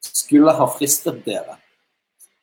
skulle 0.00 0.54
ha 0.56 0.66
fristet 0.72 1.20
dere, 1.26 1.58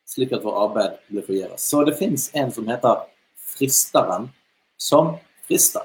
slik 0.06 0.32
at 0.36 0.44
vårt 0.44 0.60
arbeid 0.68 0.98
ble 1.08 1.24
forgjeves. 1.26 1.64
Så 1.64 1.82
det 1.88 1.96
fins 1.98 2.28
en 2.36 2.52
som 2.54 2.68
heter 2.68 3.04
fristeren, 3.56 4.28
som 4.78 5.16
frister. 5.48 5.84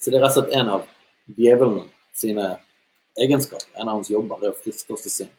Så 0.00 0.10
det 0.10 0.18
er 0.18 0.26
rett 0.26 0.34
og 0.34 0.42
slett 0.42 0.56
en 0.58 0.72
av 0.74 0.88
djevelen 1.38 1.86
sine 2.16 2.48
egenskaper. 3.20 3.68
En 3.78 3.88
av 3.88 4.00
hans 4.00 4.10
jobber 4.10 4.42
er 4.42 4.52
å 4.52 4.58
friste 4.58 4.92
oss 4.92 5.06
til 5.06 5.14
synd. 5.20 5.32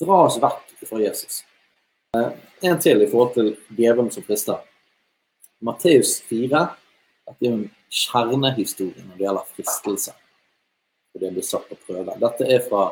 Dra 0.00 0.24
oss 0.26 0.40
vekk 0.42 0.88
fra 0.88 1.00
Jesus. 1.02 1.42
Eh, 2.16 2.30
en 2.68 2.80
til 2.82 3.02
i 3.02 3.10
forhold 3.10 3.34
til 3.36 3.52
djevelen 3.76 4.10
som 4.10 4.26
frister. 4.26 4.62
Matteus 5.64 6.18
4 6.28 6.64
dette 7.24 7.46
er 7.48 7.54
en 7.54 7.64
kjernehistorie 7.88 9.04
når 9.06 9.16
det 9.16 9.26
gjelder 9.26 9.50
fristelse. 9.56 10.14
Og 11.14 11.22
det 11.22 11.32
blir 11.32 11.46
satt 11.46 11.68
på 11.70 11.78
prøve. 11.86 12.16
Dette 12.20 12.48
er 12.50 12.62
fra 12.66 12.90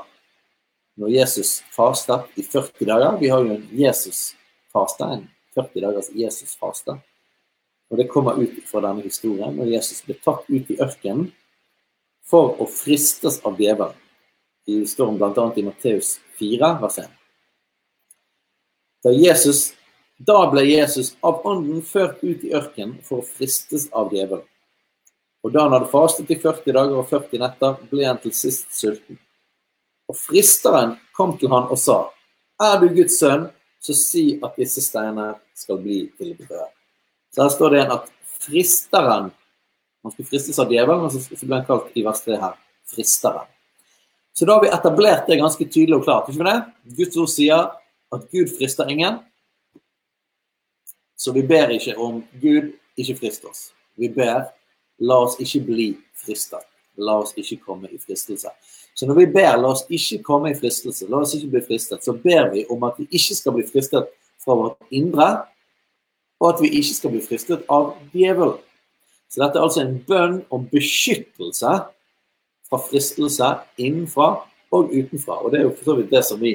når 1.01 1.15
Jesus 1.15 1.61
fastet 1.73 2.39
i 2.39 2.45
40 2.45 2.89
dager. 2.89 3.19
Vi 3.21 3.31
har 3.33 3.45
jo 3.45 3.57
en 3.57 3.67
Jesus-faste, 3.77 5.09
en 5.09 5.27
40 5.57 5.85
dagers 5.85 6.11
Jesus-faste. 6.17 6.97
Og 7.91 7.99
det 8.01 8.09
kommer 8.09 8.39
ut 8.41 8.57
fra 8.71 8.81
denne 8.87 9.05
historien 9.05 9.57
når 9.57 9.75
Jesus 9.75 10.05
ble 10.07 10.17
tatt 10.25 10.49
ut 10.49 10.71
i 10.73 10.79
ørkenen 10.81 11.29
for 12.25 12.57
å 12.63 12.69
fristes 12.71 13.41
av 13.45 13.59
djevelen. 13.61 13.99
Det 14.67 14.87
står 14.87 15.07
om 15.07 15.19
bl.a. 15.19 15.53
i 15.57 15.63
Matteus 15.63 16.21
4, 16.39 16.79
vers 16.83 16.99
1. 16.99 17.11
Da, 19.03 19.11
Jesus, 19.11 19.73
da 20.19 20.45
ble 20.51 20.63
Jesus 20.69 21.17
av 21.21 21.43
ånden 21.47 21.83
ført 21.83 22.23
ut 22.23 22.45
i 22.47 22.53
ørkenen 22.55 23.01
for 23.03 23.23
å 23.23 23.27
fristes 23.27 23.89
av 23.91 24.15
djevelen. 24.15 24.47
Og 25.43 25.51
da 25.51 25.65
han 25.65 25.75
hadde 25.75 25.91
fastet 25.91 26.31
i 26.31 26.39
40 26.39 26.77
dager 26.77 27.01
og 27.01 27.09
40 27.11 27.43
netter, 27.43 27.79
ble 27.91 28.07
han 28.07 28.21
til 28.23 28.35
sist 28.37 28.71
sulten. 28.77 29.19
Og 30.07 30.19
fristeren 30.19 30.95
kom 31.17 31.35
til 31.41 31.51
han 31.51 31.67
og 31.67 31.81
sa, 31.81 31.99
Er 32.63 32.79
du 32.79 32.87
Guds 32.95 33.19
sønn, 33.19 33.49
så 33.83 33.95
si 33.99 34.39
at 34.39 34.55
disse 34.61 34.85
steinene 34.85 35.33
skal 35.59 35.81
bli 35.83 36.05
til 36.19 36.37
brød. 36.39 36.71
Så 37.35 37.43
her 37.43 37.51
står 37.51 37.73
det 37.73 37.81
igjen 37.81 37.97
at 37.97 38.11
fristeren 38.45 39.33
Han 40.03 40.11
skulle 40.11 40.27
fristes 40.27 40.59
av 40.59 40.71
djevelen, 40.71 41.05
men 41.05 41.11
så 41.15 41.47
ble 41.47 41.59
han 41.61 41.67
kalt 41.67 41.93
i 41.95 42.03
vers 42.03 42.25
3 42.25 42.39
her 42.43 42.57
fristeren. 42.91 43.52
Så 44.33 44.49
da 44.49 44.57
har 44.57 44.65
vi 44.65 44.73
etablert 44.73 45.27
det 45.29 45.37
ganske 45.41 45.65
tydelig 45.69 45.99
og 45.99 46.05
klart. 46.07 46.29
ikke 46.29 46.47
det? 46.49 46.97
Guds 46.97 47.17
ord 47.21 47.29
sier 47.29 47.69
at 48.13 48.27
Gud 48.33 48.53
frister 48.57 48.89
ingen. 48.89 49.21
Så 51.17 51.33
vi 51.33 51.43
ber 51.47 51.71
ikke 51.71 51.97
om 52.01 52.23
Gud 52.41 52.73
ikke 52.99 53.19
frist 53.21 53.45
oss. 53.45 53.71
Vi 53.97 54.09
ber 54.09 54.49
la 55.03 55.19
oss 55.27 55.37
ikke 55.41 55.61
bli 55.69 55.89
fristet. 56.25 56.65
La 56.97 57.19
oss 57.23 57.33
ikke 57.37 57.61
komme 57.65 57.89
i 57.93 58.01
fristelse. 58.01 58.51
Så 58.95 59.07
når 59.09 59.23
vi 59.23 59.29
ber 59.37 59.57
la 59.61 59.71
oss 59.73 59.85
ikke 59.89 60.21
komme 60.25 60.53
i 60.53 60.57
fristelse, 60.57 61.09
la 61.09 61.23
oss 61.25 61.33
ikke 61.37 61.55
bli 61.55 61.63
fristet, 61.69 62.05
så 62.05 62.13
ber 62.13 62.51
vi 62.53 62.67
om 62.73 62.83
at 62.85 62.99
vi 63.01 63.07
ikke 63.09 63.37
skal 63.39 63.57
bli 63.57 63.65
fristet 63.69 64.11
fra 64.43 64.57
vårt 64.59 64.93
indre, 64.93 65.29
og 66.43 66.51
at 66.51 66.61
vi 66.65 66.73
ikke 66.81 66.99
skal 66.99 67.15
bli 67.15 67.23
fristet 67.25 67.65
av 67.73 67.95
djevelen. 68.13 68.59
Så 69.33 69.41
dette 69.41 69.57
er 69.57 69.65
altså 69.65 69.81
en 69.81 69.97
bønn 70.05 70.41
om 70.53 70.67
beskyttelse 70.69 71.71
fra 72.73 72.81
fristelse 72.81 73.49
innenfra 73.77 74.31
og 74.73 74.93
utenfra. 74.93 75.43
Og 75.45 75.53
det 75.53 75.61
er 75.61 75.67
jo 75.67 75.75
for 75.77 75.91
så 75.91 75.97
vidt 75.99 76.13
det 76.13 76.23
som 76.25 76.41
vi 76.41 76.55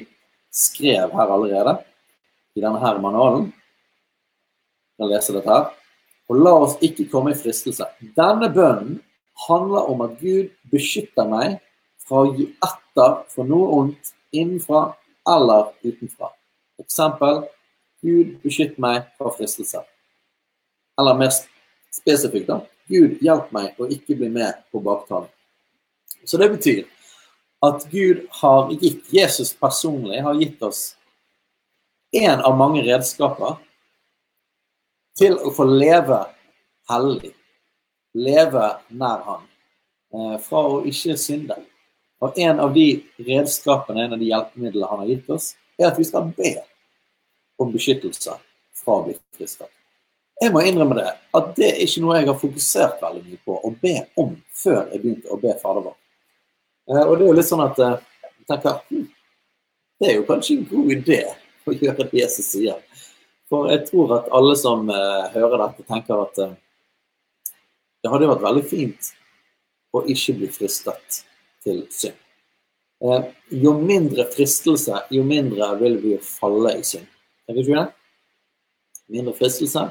skrev 0.53 1.13
her 1.13 1.33
allerede 1.33 1.75
i 2.57 2.63
denne 2.63 2.81
her 2.81 2.97
manualen. 3.01 3.51
Jeg 4.97 5.11
leser 5.11 5.37
dette 5.37 5.53
her. 5.53 5.67
Og 6.27 6.41
la 6.41 6.55
oss 6.65 6.73
ikke 6.83 7.05
komme 7.11 7.31
i 7.31 7.37
fristelse. 7.37 7.85
Denne 8.17 8.49
bønnen 8.51 8.97
handler 9.47 9.91
om 9.91 10.01
at 10.07 10.17
Gud 10.19 10.49
beskytter 10.73 11.29
meg 11.29 11.59
fra 12.01 12.23
å 12.25 12.33
gi 12.33 12.49
etter 12.65 13.21
for 13.29 13.47
noe 13.47 13.69
ondt 13.77 14.11
innenfra 14.33 14.89
eller 15.29 15.69
utenfra. 15.85 16.33
Eksempel 16.81 17.45
Gud, 18.01 18.35
beskytt 18.43 18.75
meg 18.81 19.07
fra 19.17 19.31
fristelser. 19.33 19.85
Eller 20.99 21.17
mer 21.17 21.31
spesifikt, 21.93 22.49
da. 22.49 22.61
Gud, 22.89 23.17
hjelp 23.25 23.49
meg 23.53 23.77
å 23.81 23.87
ikke 23.91 24.17
bli 24.17 24.29
med 24.33 24.59
på 24.71 24.81
baktalen. 24.83 25.29
Så 26.27 26.37
det 26.37 26.49
betyr 26.49 26.83
at 27.65 27.87
Gud 27.91 28.25
har 28.41 28.71
gitt 28.71 29.13
Jesus 29.13 29.53
personlig 29.55 30.19
har 30.21 30.35
gitt 30.35 30.61
oss 30.61 30.81
én 32.11 32.41
av 32.43 32.57
mange 32.59 32.83
redskaper 32.83 33.55
til 35.17 35.37
å 35.39 35.51
få 35.55 35.65
leve 35.69 36.19
hellig. 36.91 37.31
Leve 38.17 38.65
nær 38.89 39.23
Han. 39.25 39.47
Eh, 40.13 40.35
fra 40.43 40.63
å 40.67 40.81
ikke 40.87 41.15
synde. 41.19 41.57
Og 42.23 42.37
en 42.39 42.59
av 42.59 42.73
de 42.73 42.87
redskapene, 43.21 44.05
en 44.05 44.17
av 44.17 44.21
de 44.21 44.29
hjelpemidlene 44.31 44.89
han 44.89 45.03
har 45.03 45.11
gitt 45.11 45.29
oss, 45.33 45.51
er 45.77 45.91
at 45.91 45.99
vi 45.99 46.07
skal 46.07 46.31
be 46.37 46.53
om 47.61 47.71
beskyttelse 47.73 48.35
fra 48.77 48.99
å. 49.05 49.67
Jeg 50.41 50.53
må 50.53 50.61
innrømme 50.65 50.99
det, 50.99 51.11
at 51.37 51.53
det 51.57 51.69
er 51.71 51.79
ikke 51.85 52.03
noe 52.03 52.19
jeg 52.19 52.29
har 52.29 52.41
fokusert 52.41 52.99
veldig 53.01 53.23
mye 53.25 53.39
på 53.45 53.55
å 53.57 53.71
be 53.81 53.95
om 54.21 54.35
før 54.53 54.83
jeg 54.91 55.01
begynte 55.01 55.31
å 55.33 55.39
be 55.41 55.55
Fader 55.61 55.87
vår. 55.87 55.95
Eh, 56.87 57.03
og 57.03 57.17
det 57.17 57.25
er 57.25 57.29
jo 57.29 57.35
litt 57.35 57.49
sånn 57.49 57.65
at 57.65 57.79
eh, 57.83 57.97
jeg 58.37 58.47
tenker 58.51 58.79
hm, 58.87 59.07
det 59.97 60.09
er 60.09 60.15
jo 60.19 60.27
kanskje 60.27 60.55
en 60.55 60.67
god 60.69 60.93
idé 60.93 61.19
å 61.67 61.73
gjøre 61.75 62.05
det 62.05 62.21
Jesus 62.21 62.51
sier. 62.53 62.77
For 63.51 63.69
jeg 63.71 63.87
tror 63.87 64.13
at 64.19 64.27
alle 64.35 64.53
som 64.59 64.89
uh, 64.91 65.25
hører 65.33 65.61
dette, 65.63 65.85
tenker 65.87 66.19
at 66.19 66.35
det 66.37 68.11
hadde 68.11 68.27
vært 68.29 68.43
veldig 68.43 68.63
fint 68.67 69.09
å 69.95 70.03
ikke 70.03 70.35
bli 70.37 70.49
fristet 70.51 71.21
til 71.65 71.85
synd. 71.89 72.19
Uh, 73.01 73.29
jo 73.49 73.73
mindre 73.79 74.27
fristelse, 74.33 74.99
jo 75.13 75.23
mindre 75.25 75.71
vil 75.81 75.97
vi 76.03 76.13
falle 76.21 76.75
i 76.77 76.83
synd. 76.85 77.07
Tenker 77.47 77.63
du 77.63 77.71
ikke 77.71 77.85
det? 77.87 77.95
Mindre 79.17 79.33
fristelse, 79.39 79.87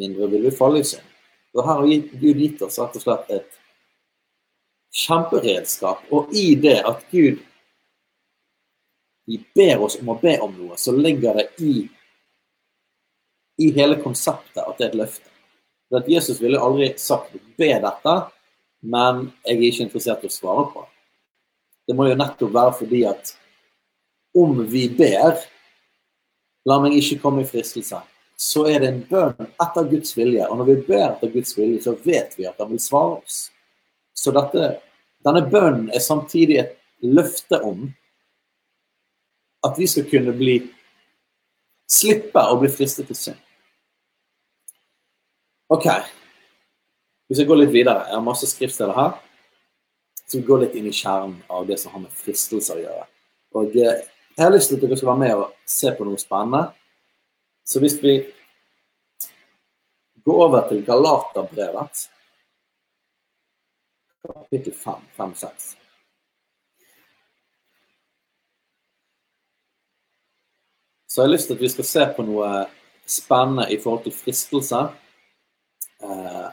mindre 0.00 0.32
vil 0.32 0.48
vi 0.48 0.56
falle 0.56 0.82
i 0.82 0.88
synd. 0.88 1.06
Og 1.54 1.62
her 1.62 1.78
har 1.78 2.10
Gud 2.24 2.42
gitt 2.42 2.64
oss 2.66 2.80
rett 2.80 2.98
og 2.98 3.04
slett 3.04 3.32
et 3.36 3.60
kjemperedskap. 4.96 6.06
Og 6.14 6.32
i 6.36 6.54
det 6.60 6.78
at 6.88 7.04
Gud 7.12 7.42
ber 9.56 9.82
oss 9.82 9.98
om 10.00 10.12
å 10.14 10.18
be 10.20 10.36
om 10.42 10.52
noe, 10.54 10.78
så 10.78 10.94
ligger 10.94 11.40
det 11.40 11.48
i, 11.64 11.74
i 13.62 13.72
hele 13.76 13.98
konseptet 14.02 14.62
at 14.62 14.78
det 14.78 14.88
er 14.88 14.92
et 14.92 15.00
løfte. 15.02 15.32
For 15.86 16.00
at 16.00 16.10
Jesus 16.10 16.40
ville 16.42 16.60
aldri 16.62 16.92
sagt 16.98 17.34
'be 17.58 17.72
dette', 17.82 18.30
men 18.82 19.32
jeg 19.46 19.56
er 19.56 19.66
ikke 19.70 19.84
interessert 19.86 20.24
i 20.24 20.30
å 20.30 20.36
svare 20.36 20.64
på 20.72 20.84
det. 20.84 20.92
Det 21.86 21.94
må 21.94 22.08
jo 22.08 22.18
nettopp 22.18 22.52
være 22.52 22.72
fordi 22.80 23.04
at 23.06 23.36
om 24.34 24.58
vi 24.66 24.88
ber 24.88 25.38
La 26.66 26.80
meg 26.82 26.96
ikke 26.98 27.20
komme 27.22 27.44
i 27.44 27.46
fristelse. 27.46 28.00
Så 28.36 28.64
er 28.66 28.80
det 28.82 28.88
en 28.90 29.04
bønn 29.06 29.50
etter 29.62 29.86
Guds 29.86 30.16
vilje. 30.16 30.48
Og 30.50 30.58
når 30.58 30.66
vi 30.66 30.74
ber 30.88 31.04
etter 31.12 31.30
Guds 31.30 31.54
vilje, 31.54 31.84
så 31.84 31.94
vet 32.02 32.34
vi 32.34 32.48
at 32.48 32.58
han 32.58 32.72
vil 32.72 32.82
svare 32.82 33.20
oss. 33.20 33.36
Så 34.16 34.32
dette, 34.34 34.80
denne 35.26 35.42
bønnen 35.50 35.88
er 35.90 36.02
samtidig 36.04 36.60
et 36.62 36.76
løfte 37.02 37.58
om 37.66 37.88
at 39.66 39.78
vi 39.78 39.88
skal 39.90 40.06
kunne 40.06 40.34
bli 40.36 40.60
slippe 41.90 42.42
å 42.42 42.58
bli 42.60 42.70
fristet 42.70 43.08
til 43.10 43.18
synd. 43.18 43.42
OK. 45.74 45.88
Hvis 47.26 47.40
jeg 47.42 47.48
går 47.48 47.64
litt 47.64 47.74
videre. 47.74 48.06
Jeg 48.06 48.14
har 48.14 48.22
masse 48.22 48.46
skriftsteder 48.46 48.94
her. 48.94 49.16
Så 50.26 50.38
vi 50.38 50.46
går 50.46 50.64
litt 50.64 50.76
inn 50.78 50.86
i 50.90 50.94
kjernen 50.94 51.38
av 51.50 51.66
det 51.66 51.78
som 51.82 51.94
har 51.94 52.04
med 52.04 52.14
fristelser 52.14 52.78
å 52.78 52.84
gjøre. 52.84 53.06
Og 53.58 53.76
eh, 53.78 54.02
jeg 54.36 54.44
har 54.44 54.52
lyst 54.54 54.70
til 54.70 54.78
at 54.78 54.84
dere 54.84 54.98
skal 54.98 55.12
være 55.12 55.22
med 55.22 55.42
og 55.42 55.70
se 55.70 55.92
på 55.94 56.06
noe 56.06 56.20
spennende. 56.20 56.68
Så 57.66 57.82
hvis 57.82 57.96
vi 58.02 58.18
går 60.26 60.42
over 60.46 60.66
til 60.68 60.82
Galaterbrevet, 60.86 62.06
kapittel 64.32 64.72
5, 64.72 64.94
5-6 65.16 65.74
Så 71.16 71.22
jeg 71.22 71.28
har 71.28 71.32
lyst 71.32 71.46
til 71.48 71.56
at 71.56 71.62
vi 71.64 71.68
skal 71.72 71.86
se 71.88 72.02
på 72.16 72.24
noe 72.28 72.48
spennende 73.08 73.70
i 73.72 73.78
forhold 73.80 74.02
til 74.04 74.12
fristelse. 74.12 74.80
Eh, 76.04 76.48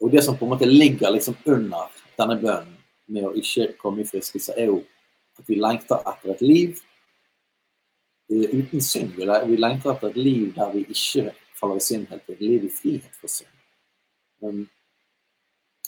og 0.00 0.12
det 0.12 0.22
som 0.24 0.36
på 0.38 0.46
en 0.46 0.52
måte 0.52 0.68
ligger 0.68 1.10
liksom 1.10 1.34
under 1.46 1.90
denne 2.14 2.36
bønnen 2.38 2.76
med 3.10 3.26
å 3.26 3.32
ikke 3.34 3.72
komme 3.80 4.04
i 4.04 4.06
fristelse, 4.06 4.54
er 4.54 4.70
jo 4.70 4.78
at 5.40 5.48
vi 5.50 5.58
lengter 5.58 6.04
etter 6.06 6.36
et 6.36 6.44
liv 6.44 6.78
uten 8.30 8.84
synd. 8.84 9.18
Vi 9.18 9.58
lengter 9.58 9.96
etter 9.96 10.12
et 10.12 10.20
liv 10.22 10.52
der 10.54 10.70
vi 10.76 10.84
ikke 10.86 11.32
faller 11.58 11.80
i 11.80 11.84
syndhet, 11.84 12.22
et 12.30 12.44
liv 12.46 12.68
i 12.68 12.70
frihet 12.70 13.16
for 13.18 13.32
synd. 13.32 14.68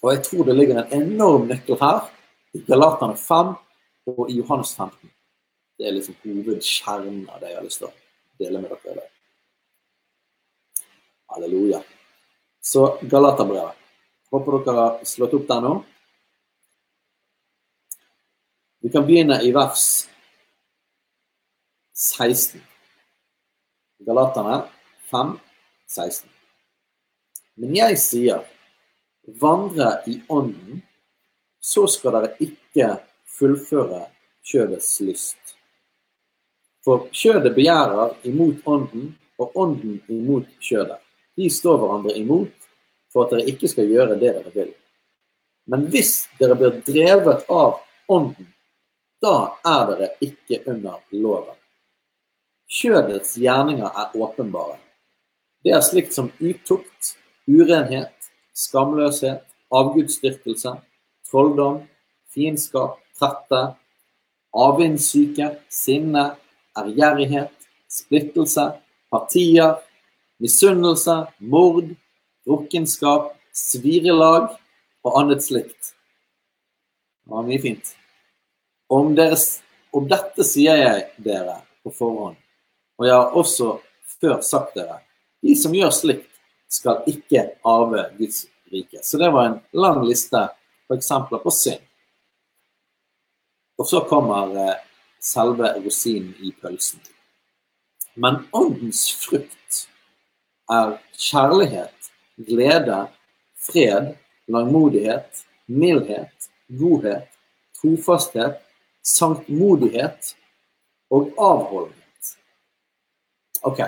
Og 0.03 0.13
jeg 0.13 0.25
tror 0.27 0.45
det 0.49 0.57
ligger 0.57 0.83
en 0.83 1.03
enorm 1.03 1.47
nøkkel 1.51 1.79
her, 1.81 2.09
i 2.53 2.61
Galaterne 2.67 3.17
5 3.17 3.55
og 4.13 4.31
i 4.31 4.39
Johannes 4.41 4.75
15. 4.77 5.11
Det 5.79 5.87
er 5.89 5.95
liksom 5.97 6.19
hovedkjernen 6.25 7.23
av 7.31 7.41
det 7.41 7.53
jeg 7.53 7.59
har 7.59 7.65
lyst 7.65 7.81
til 7.81 7.89
å 7.89 7.95
dele 8.43 8.61
med 8.61 8.75
dere. 8.75 8.93
i 8.93 8.99
dag. 8.99 9.09
Halleluja. 11.33 11.81
Så 12.61 12.99
Galaterbrevet. 13.03 13.79
Håper 14.33 14.59
dere 14.65 14.83
har 14.83 15.01
slått 15.09 15.35
opp 15.37 15.49
der 15.49 15.65
nå. 15.65 15.73
Vi 18.83 18.91
kan 18.93 19.07
begynne 19.07 19.39
i 19.47 19.53
vers 19.55 19.87
16. 21.95 22.61
Galaterne 24.03 24.65
5, 25.13 25.37
16. 25.87 26.31
Men 27.63 27.77
jeg 27.77 27.99
sier, 28.01 28.43
vandre 29.27 30.03
i 30.07 30.21
ånden, 30.29 30.83
så 31.61 31.87
skal 31.87 32.17
dere 32.17 32.37
ikke 32.43 32.89
fullføre 33.39 34.07
kjødets 34.43 35.01
lyst. 35.07 35.57
For 36.83 37.07
kjødet 37.15 37.55
begjærer 37.55 38.17
imot 38.27 38.67
ånden, 38.67 39.13
og 39.39 39.57
ånden 39.59 40.01
imot 40.11 40.47
kjødet. 40.63 40.99
De 41.37 41.49
står 41.51 41.79
hverandre 41.81 42.15
imot 42.19 42.69
for 43.13 43.25
at 43.25 43.35
dere 43.35 43.51
ikke 43.51 43.71
skal 43.71 43.91
gjøre 43.91 44.17
det 44.21 44.35
dere 44.37 44.53
vil. 44.55 44.73
Men 45.71 45.87
hvis 45.91 46.27
dere 46.41 46.57
blir 46.59 46.81
drevet 46.87 47.47
av 47.51 47.81
ånden, 48.11 48.49
da 49.23 49.55
er 49.67 49.83
dere 49.93 50.09
ikke 50.27 50.63
under 50.71 50.99
loven. 51.15 51.59
Kjødets 52.73 53.37
gjerninger 53.39 53.87
er 53.87 54.17
åpenbare. 54.19 54.79
Det 55.63 55.75
er 55.77 55.85
slikt 55.87 56.15
som 56.17 56.33
utukt, 56.41 57.15
urenhet, 57.47 58.22
skamløshet, 58.53 59.45
avgudsdyrkelse, 59.73 60.75
trolldom, 61.29 61.83
fiendskap, 62.33 62.99
trette, 63.19 63.63
avvindssyke, 64.53 65.49
sinne, 65.73 66.33
ærgjerrighet, 66.79 67.53
splittelse, 67.89 68.69
partier, 69.13 69.77
misunnelse, 70.41 71.17
mord, 71.39 71.93
drukkenskap, 72.47 73.33
svirelag 73.53 74.51
og 75.05 75.19
annet 75.21 75.45
slikt. 75.45 75.93
Det 77.23 77.33
var 77.33 77.47
mye 77.47 77.61
fint. 77.63 77.95
Om, 78.93 79.15
deres, 79.17 79.63
om 79.95 80.09
dette 80.09 80.45
sier 80.45 80.81
jeg 80.81 81.07
dere 81.25 81.61
på 81.85 81.93
forhånd, 81.97 82.37
og 82.99 83.09
jeg 83.09 83.17
har 83.17 83.39
også 83.39 83.77
før 84.21 84.41
sagt 84.45 84.77
dere, 84.77 85.01
de 85.43 85.55
som 85.59 85.75
gjør 85.75 85.95
slikt, 85.95 86.32
skal 86.73 87.05
ikke 87.11 87.51
arve 87.69 88.07
Guds 88.19 88.47
rike. 88.73 89.03
Så 89.03 89.19
det 89.21 89.31
var 89.35 89.49
en 89.49 89.61
lang 89.77 90.03
liste 90.07 90.49
på 90.89 90.97
eksempler 90.97 91.43
på 91.45 91.53
synd. 91.53 91.83
Og 93.79 93.89
så 93.89 94.03
kommer 94.09 94.57
eh, 94.57 94.81
selve 95.21 95.73
rosinen 95.85 96.35
i 96.41 96.53
pølsen. 96.63 97.01
Men 98.15 98.43
åndens 98.53 99.07
frukt 99.23 99.87
er 100.71 100.99
kjærlighet, 101.17 102.13
glede, 102.37 103.07
fred, 103.57 104.13
langmodighet, 104.53 105.45
mildhet, 105.67 106.51
godhet, 106.69 107.29
trofasthet, 107.81 108.61
sanktmodighet 109.03 110.37
og 111.11 111.33
avholdenhet. 111.39 112.37
OK. 113.63 113.81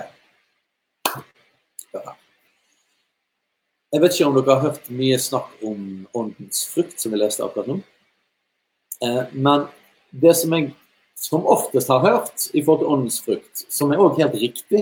Jeg 3.95 4.01
vet 4.03 4.15
ikke 4.17 4.25
om 4.27 4.33
dere 4.35 4.55
har 4.57 4.63
hørt 4.65 4.87
mye 4.91 5.17
snakk 5.23 5.51
om 5.63 5.83
åndens 6.11 6.65
frukt, 6.67 6.97
som 6.99 7.13
vi 7.13 7.19
leste 7.21 7.45
akkurat 7.45 7.69
nå. 7.69 7.77
Eh, 9.07 9.21
men 9.31 9.69
det 10.11 10.33
som 10.35 10.51
jeg 10.51 10.73
som 11.15 11.45
oftest 11.47 11.87
har 11.87 12.03
hørt 12.03 12.49
i 12.51 12.59
forhold 12.59 12.81
til 12.81 12.91
åndens 12.91 13.21
frukt, 13.23 13.63
som 13.71 13.93
er 13.95 14.03
òg 14.03 14.19
helt 14.19 14.35
riktig, 14.35 14.81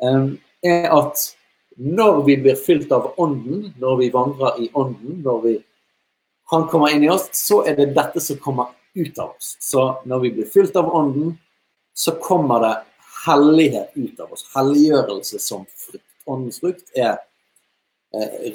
er 0.00 0.86
at 0.88 1.26
når 1.76 2.22
vi 2.24 2.38
blir 2.40 2.56
fylt 2.56 2.88
av 2.96 3.10
ånden, 3.20 3.74
når 3.80 4.00
vi 4.00 4.08
vandrer 4.14 4.56
i 4.64 4.70
ånden, 4.72 5.20
når 5.24 5.44
vi, 5.44 5.54
han 6.48 6.64
kommer 6.72 6.96
inn 6.96 7.04
i 7.04 7.12
oss, 7.12 7.28
så 7.36 7.60
er 7.68 7.76
det 7.76 7.90
dette 7.96 8.24
som 8.24 8.40
kommer 8.40 8.72
ut 8.96 9.20
av 9.20 9.34
oss. 9.34 9.58
Så 9.60 9.84
når 10.08 10.24
vi 10.24 10.34
blir 10.38 10.48
fylt 10.48 10.80
av 10.80 10.88
ånden, 10.96 11.36
så 11.92 12.16
kommer 12.24 12.64
det 12.64 12.74
hellighet 13.26 13.92
ut 14.00 14.20
av 14.24 14.32
oss. 14.32 14.48
Helliggjørelse 14.56 15.44
som 15.44 15.68
frukt. 15.68 16.06
Åndens 16.24 16.60
frukt 16.64 16.88
er 16.96 17.18
eh, 17.18 17.26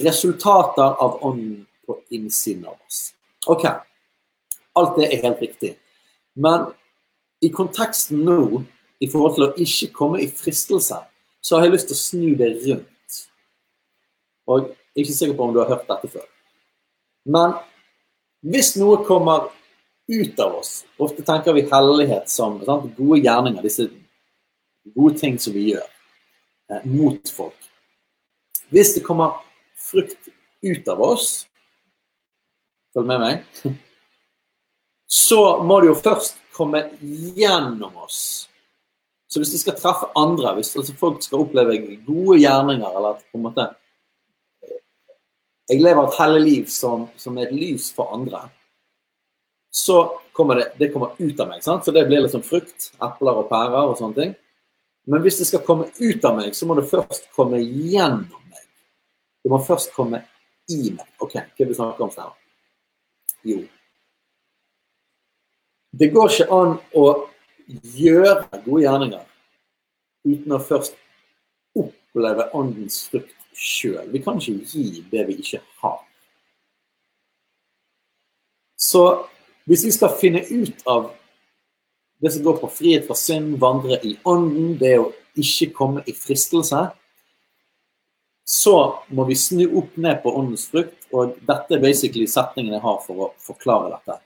resultater 0.02 0.84
av 0.84 1.20
ånden 1.24 1.66
på 1.86 2.00
innsiden 2.10 2.66
av 2.66 2.78
oss. 2.88 3.14
OK. 3.48 3.66
Alt 4.76 4.98
det 5.00 5.08
er 5.08 5.24
helt 5.24 5.42
riktig. 5.42 5.76
Men 6.36 6.72
i 7.44 7.50
konteksten 7.54 8.26
nå, 8.26 8.64
i 9.00 9.08
forhold 9.12 9.36
til 9.36 9.48
å 9.48 9.54
ikke 9.62 9.92
komme 9.96 10.22
i 10.24 10.28
fristelse, 10.32 10.98
så 11.42 11.58
har 11.58 11.68
jeg 11.68 11.76
lyst 11.76 11.92
til 11.92 11.96
å 11.98 12.02
snu 12.02 12.30
det 12.40 12.50
rundt. 12.66 13.20
Og 14.50 14.66
jeg 14.66 14.74
er 14.74 15.06
ikke 15.06 15.18
sikker 15.20 15.38
på 15.38 15.48
om 15.48 15.54
du 15.54 15.62
har 15.62 15.72
hørt 15.72 15.88
dette 15.88 16.10
før. 16.16 16.26
Men 17.26 17.56
hvis 18.46 18.76
noe 18.80 19.04
kommer 19.08 19.50
ut 20.06 20.40
av 20.40 20.60
oss 20.60 20.84
Ofte 21.02 21.24
tenker 21.26 21.56
vi 21.58 21.64
hellighet 21.66 22.30
som 22.30 22.60
sant, 22.62 22.92
gode 22.94 23.18
gjerninger, 23.24 23.64
disse 23.66 23.88
gode 24.94 25.18
ting 25.18 25.40
som 25.42 25.56
vi 25.56 25.72
gjør 25.72 25.88
eh, 26.70 26.84
mot 26.86 27.32
folk. 27.34 27.58
Hvis 28.70 28.94
det 28.94 29.02
kommer 29.06 29.42
frukt 29.92 30.32
ut 30.66 30.88
av 30.92 31.02
oss 31.06 31.30
Følg 32.96 33.10
med 33.10 33.20
meg. 33.20 33.72
Så 35.12 35.40
må 35.68 35.82
det 35.84 35.90
jo 35.90 35.96
først 36.00 36.38
komme 36.56 36.86
gjennom 37.36 37.98
oss. 38.06 38.48
Så 39.28 39.42
hvis 39.42 39.52
de 39.52 39.60
skal 39.60 39.76
treffe 39.76 40.08
andre, 40.16 40.54
hvis 40.56 40.72
altså 40.80 40.96
folk 40.96 41.20
skal 41.26 41.44
oppleve 41.44 41.76
gode 42.06 42.38
gjerninger, 42.40 42.88
eller 42.88 43.20
på 43.20 43.40
en 43.40 43.50
måte 43.50 43.74
Jeg 45.66 45.82
lever 45.82 46.06
et 46.06 46.18
hellig 46.22 46.42
liv 46.46 46.66
som, 46.70 47.08
som 47.18 47.38
er 47.42 47.48
et 47.48 47.56
lys 47.58 47.88
for 47.92 48.14
andre. 48.14 48.44
Så 49.74 49.96
kommer 50.32 50.60
det, 50.60 50.68
det 50.78 50.92
kommer 50.94 51.18
ut 51.18 51.40
av 51.42 51.50
meg. 51.50 51.64
Sant? 51.66 51.84
Så 51.84 51.92
det 51.92 52.06
blir 52.06 52.22
liksom 52.22 52.44
frukt, 52.46 52.92
epler 53.02 53.40
og 53.42 53.50
pærer 53.50 53.90
og 53.90 53.98
sånne 53.98 54.20
ting. 54.20 54.36
Men 55.10 55.24
hvis 55.26 55.40
det 55.42 55.48
skal 55.50 55.64
komme 55.66 55.88
ut 55.90 56.28
av 56.30 56.38
meg, 56.38 56.54
så 56.54 56.70
må 56.70 56.78
det 56.78 56.86
først 56.92 57.32
komme 57.34 57.58
gjennom. 57.60 58.45
Det 59.46 59.54
må 59.54 59.62
først 59.62 59.94
komme 59.94 60.24
i 60.74 60.90
meg. 60.90 61.06
OK, 61.22 61.38
hva 61.38 61.46
er 61.46 61.54
det 61.60 61.70
vi 61.70 61.78
snakker 61.78 62.08
om 62.08 62.14
her? 62.18 62.34
Jo, 63.46 63.60
det 66.00 66.10
går 66.12 66.32
ikke 66.32 66.52
an 66.52 66.74
å 66.98 67.04
gjøre 67.96 68.34
gode 68.66 68.82
gjerninger 68.84 69.22
uten 70.26 70.56
å 70.56 70.60
først 70.60 70.98
oppleve 71.78 72.50
åndens 72.58 73.06
frukt 73.12 73.36
sjøl. 73.56 74.10
Vi 74.12 74.20
kan 74.26 74.42
ikke 74.42 74.58
gi 74.74 75.06
det 75.12 75.24
vi 75.30 75.38
ikke 75.40 75.62
har. 75.84 76.02
Så 78.76 79.06
hvis 79.70 79.86
vi 79.88 79.94
skal 79.96 80.18
finne 80.20 80.44
ut 80.50 80.84
av 80.90 81.14
det 82.20 82.34
som 82.34 82.44
går 82.44 82.60
på 82.60 82.72
frihet 82.76 83.08
fra 83.08 83.16
synd, 83.16 83.56
vandre 83.62 84.02
i 84.04 84.18
ånden, 84.28 84.76
det 84.82 84.98
å 85.00 85.12
ikke 85.40 85.72
komme 85.78 86.04
i 86.10 86.16
fristelse, 86.18 86.90
så 88.46 89.04
må 89.10 89.26
vi 89.26 89.36
snu 89.36 89.66
opp 89.80 89.96
ned 89.98 90.22
på 90.22 90.32
åndens 90.38 90.68
frukt, 90.70 91.08
og 91.10 91.34
dette 91.50 91.76
er 91.76 91.82
basically 91.82 92.28
setningen 92.30 92.76
jeg 92.78 92.84
har 92.84 93.00
for 93.02 93.26
å 93.26 93.30
forklare 93.42 93.96
dette. 93.96 94.20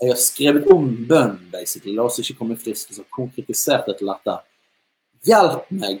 Jeg 0.00 0.10
har 0.10 0.20
skrevet 0.20 0.70
om 0.72 0.86
bønn, 1.08 1.36
basically. 1.52 1.92
La 1.94 2.06
oss 2.08 2.18
ikke 2.22 2.38
komme 2.40 2.56
friske, 2.58 2.96
så 2.96 3.04
Konkretisert 3.14 3.90
etter 3.92 4.08
dette. 4.08 4.38
Hjelp 5.28 5.68
meg, 5.76 6.00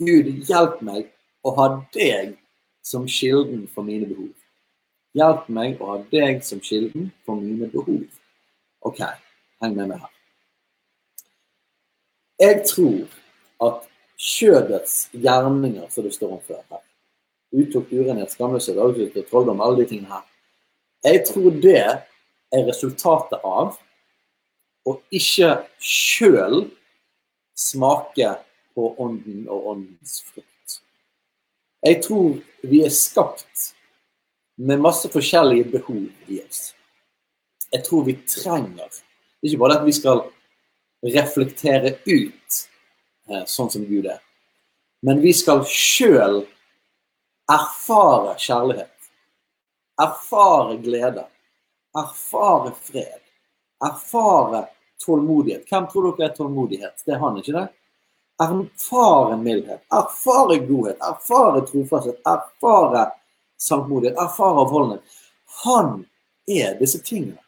Gud, 0.00 0.32
hjelp 0.48 0.80
meg 0.84 1.12
å 1.44 1.52
ha 1.58 1.68
deg 1.94 2.34
som 2.82 3.04
kilden 3.06 3.66
for 3.70 3.86
mine 3.86 4.08
behov. 4.08 4.32
Hjelp 5.16 5.46
meg 5.52 5.80
å 5.80 5.92
ha 5.92 6.00
deg 6.10 6.40
som 6.44 6.60
kilden 6.64 7.10
for 7.26 7.36
mine 7.36 7.68
behov. 7.70 8.02
OK, 8.88 9.04
heng 9.62 9.76
med 9.76 9.92
meg 9.92 10.00
her. 10.00 10.12
Jeg 12.42 12.64
tror 12.66 13.18
at 13.62 13.91
kjødets 14.22 15.08
gjerninger, 15.12 15.88
som 15.90 16.06
det 16.06 16.14
står 16.14 16.36
om 16.36 16.42
før 16.46 16.60
her, 16.70 16.82
utukt, 17.52 17.92
urenhet, 17.92 18.30
skamløshet, 18.32 18.78
avgift, 18.78 19.18
trolldom, 19.30 19.60
alle 19.60 19.82
de 19.82 19.88
tingene 19.90 20.12
her, 20.12 20.26
jeg 21.02 21.24
tror 21.26 21.50
det 21.62 21.80
er 21.82 22.66
resultatet 22.68 23.42
av 23.42 23.74
å 24.86 24.94
ikke 25.14 25.50
sjøl 25.82 26.68
smake 27.58 28.36
på 28.74 28.88
ånden 29.02 29.48
og 29.50 29.66
åndens 29.74 30.20
frukt. 30.30 30.78
Jeg 31.82 31.98
tror 32.04 32.38
vi 32.62 32.84
er 32.86 32.94
skapt 32.94 33.72
med 34.62 34.82
masse 34.82 35.10
forskjellige 35.10 35.72
behov 35.72 36.04
i 36.30 36.38
oss. 36.44 36.70
Jeg 37.72 37.82
tror 37.86 38.04
vi 38.04 38.18
trenger 38.28 39.00
Ikke 39.42 39.58
bare 39.58 39.80
at 39.80 39.86
vi 39.86 39.92
skal 39.96 40.20
reflektere 41.02 41.96
ut 42.06 42.58
sånn 43.46 43.70
som 43.70 43.84
Gud 43.86 44.06
er, 44.10 44.20
men 45.02 45.20
vi 45.22 45.32
skal 45.34 45.64
sjøl 45.68 46.42
erfare 47.50 48.34
kjærlighet. 48.38 48.88
Erfare 50.02 50.76
glede. 50.82 51.26
Erfare 51.98 52.72
fred. 52.80 53.20
Erfare 53.84 54.66
tålmodighet. 55.04 55.66
Hvem 55.68 55.88
tror 55.92 56.12
dere 56.16 56.30
er 56.30 56.36
tålmodighet? 56.36 57.02
Det 57.06 57.16
er 57.16 57.22
han, 57.22 57.38
ikke 57.38 57.56
det? 57.56 57.66
Erfare 58.42 59.36
mildhet. 59.36 59.82
Erfare 59.92 60.58
godhet. 60.66 60.98
Erfare 61.02 61.64
trofasthet. 61.66 62.20
Erfare 62.26 63.10
samtmodighet 63.60 64.18
Erfare 64.18 64.64
avholdenhet. 64.64 65.20
Han 65.64 66.04
er 66.48 66.78
disse 66.80 67.02
tingene. 67.04 67.38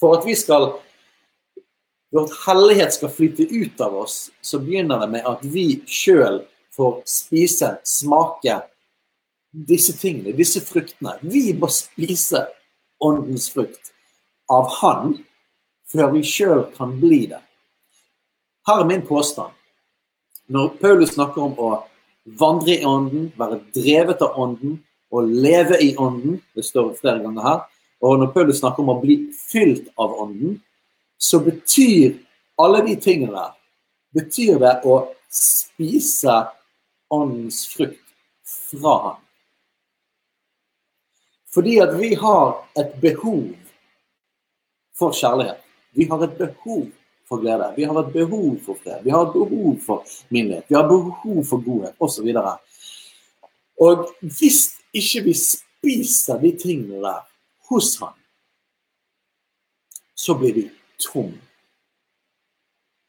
For 0.00 0.18
at 0.18 0.26
vi 0.26 0.34
skal 0.38 0.72
at 2.20 2.34
hellighet 2.44 2.92
skal 2.92 3.12
flytte 3.12 3.46
ut 3.48 3.80
av 3.80 3.94
oss, 4.02 4.30
så 4.44 4.60
begynner 4.60 5.00
det 5.00 5.08
med 5.14 5.28
at 5.28 5.44
vi 5.48 5.80
sjøl 5.88 6.42
får 6.76 7.00
spise, 7.08 7.70
smake 7.88 8.58
disse 9.52 9.94
tingene, 9.96 10.34
disse 10.36 10.60
fruktene. 10.64 11.16
Vi 11.20 11.52
må 11.56 11.68
spise 11.72 12.46
åndens 13.02 13.48
frukt 13.52 13.92
av 14.52 14.68
Han 14.80 15.16
før 15.92 16.12
vi 16.14 16.22
sjøl 16.24 16.66
kan 16.76 16.94
bli 17.00 17.26
det. 17.32 17.40
Her 18.68 18.84
er 18.84 18.88
min 18.88 19.04
påstand. 19.06 19.52
Når 20.52 20.76
Paulus 20.80 21.14
snakker 21.16 21.42
om 21.42 21.56
å 21.58 21.70
vandre 22.38 22.76
i 22.76 22.84
ånden, 22.86 23.30
være 23.36 23.60
drevet 23.74 24.22
av 24.24 24.38
ånden 24.40 24.78
og 25.12 25.28
leve 25.28 25.78
i 25.82 25.92
ånden, 26.00 26.38
det 26.56 26.64
står 26.64 26.94
flere 27.00 27.22
ganger 27.24 27.44
her, 27.46 27.64
og 28.02 28.20
når 28.20 28.32
Paulus 28.34 28.60
snakker 28.62 28.84
om 28.84 28.92
å 28.94 29.00
bli 29.02 29.18
fylt 29.36 29.90
av 30.00 30.14
ånden, 30.22 30.56
så 31.22 31.38
betyr 31.40 32.18
alle 32.58 32.82
de 32.86 32.96
tingene 33.00 33.32
der 33.36 33.52
betyr 34.12 34.58
det 34.60 34.72
å 34.84 34.96
spise 35.32 36.34
åndens 37.12 37.62
frukt 37.70 38.14
fra 38.44 38.94
ham. 39.04 39.20
Fordi 41.52 41.76
at 41.84 41.94
vi 42.00 42.14
har 42.16 42.56
et 42.80 42.96
behov 43.00 43.52
for 44.96 45.14
kjærlighet. 45.16 45.60
Vi 45.92 46.08
har 46.08 46.24
et 46.24 46.36
behov 46.38 46.86
for 47.28 47.40
glede. 47.40 47.70
Vi 47.76 47.84
har 47.84 48.00
et 48.00 48.12
behov 48.12 48.58
for 48.64 48.80
fred. 48.82 49.04
Vi 49.04 49.12
har 49.12 49.26
et 49.26 49.34
behov 49.36 49.78
for 49.84 50.14
minnlighet. 50.32 50.64
Vi 50.68 50.76
har 50.76 50.84
et 50.84 50.92
behov 50.92 51.44
for 51.48 51.64
godhet, 51.64 51.94
osv. 52.00 52.28
Og, 52.42 53.48
og 53.86 54.06
hvis 54.20 54.62
ikke 54.96 55.26
vi 55.28 55.36
spiser 55.36 56.40
de 56.40 56.56
tingene 56.58 57.04
der 57.04 57.20
hos 57.68 57.94
ham, 58.00 58.16
så 60.16 60.34
blir 60.38 60.54
vi 60.56 60.70
tom. 61.02 61.32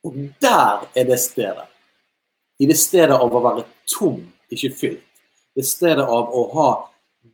Og 0.04 0.18
der 0.42 0.90
er 0.96 1.08
det 1.08 1.20
stedet. 1.20 1.68
I 2.60 2.68
det 2.70 2.78
stedet 2.78 3.16
av 3.16 3.34
å 3.34 3.42
være 3.44 3.66
tom, 3.90 4.20
ikke 4.54 4.74
fylt. 4.78 5.06
Det 5.54 5.66
stedet 5.68 6.06
av 6.06 6.34
å 6.34 6.44
ha 6.54 6.68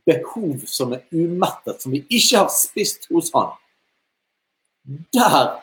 behov 0.06 0.64
som 0.70 0.94
er 0.94 1.04
umettet, 1.12 1.80
som 1.82 1.92
vi 1.92 2.04
ikke 2.08 2.44
har 2.44 2.52
spist 2.54 3.08
hos 3.10 3.32
han. 3.34 3.52
Der 5.14 5.60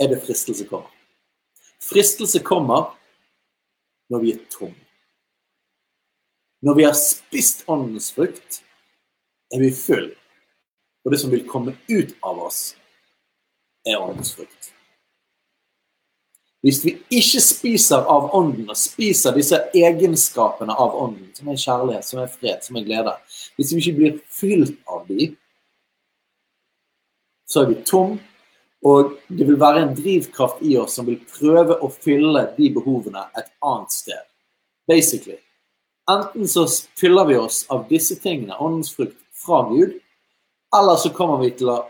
er 0.00 0.10
det 0.10 0.22
fristelse 0.24 0.66
kommer. 0.68 0.90
Fristelse 1.82 2.42
kommer 2.44 2.92
når 4.10 4.24
vi 4.24 4.34
er 4.34 4.42
tom. 4.50 4.74
Når 6.62 6.78
vi 6.78 6.84
har 6.86 6.98
spist 6.98 7.64
åndens 7.70 8.12
frukt, 8.14 8.62
er 9.54 9.62
vi 9.62 9.72
full. 9.74 10.12
Og 11.02 11.12
det 11.12 11.18
som 11.18 11.32
vil 11.32 11.46
komme 11.48 11.74
ut 11.88 12.14
av 12.22 12.38
oss, 12.46 12.76
er 13.86 13.98
åndens. 13.98 14.36
Hvis 16.62 16.84
vi 16.84 16.92
ikke 17.10 17.40
spiser 17.42 18.04
av 18.06 18.30
ånden 18.38 18.70
og 18.70 18.78
spiser 18.78 19.34
disse 19.34 19.58
egenskapene 19.74 20.74
av 20.78 20.94
ånden, 20.94 21.32
som 21.34 21.50
er 21.50 21.58
kjærlighet, 21.58 22.06
som 22.06 22.20
er 22.22 22.30
fred, 22.30 22.60
som 22.62 22.78
er 22.78 22.86
glede 22.86 23.14
Hvis 23.56 23.72
vi 23.72 23.80
ikke 23.82 23.96
blir 23.98 24.20
fylt 24.30 24.76
av 24.86 25.06
de, 25.08 25.32
så 27.50 27.64
er 27.64 27.72
vi 27.72 27.80
tom, 27.84 28.20
og 28.82 29.16
det 29.28 29.46
vil 29.46 29.58
være 29.60 29.82
en 29.82 29.94
drivkraft 29.94 30.62
i 30.66 30.76
oss 30.78 30.96
som 30.98 31.06
vil 31.06 31.18
prøve 31.34 31.76
å 31.82 31.90
fylle 31.90 32.46
de 32.56 32.70
behovene 32.74 33.26
et 33.38 33.50
annet 33.62 33.94
sted. 33.94 34.22
Basically. 34.88 35.38
Enten 36.10 36.48
så 36.50 36.64
fyller 36.98 37.26
vi 37.28 37.36
oss 37.38 37.62
av 37.70 37.84
disse 37.90 38.16
tingene, 38.22 38.58
åndens 38.58 38.94
frukt, 38.94 39.18
fra 39.42 39.64
Gud, 39.68 39.98
eller 40.76 40.96
så 40.96 41.10
kommer 41.14 41.42
vi 41.42 41.50
til 41.58 41.70
å 41.72 41.80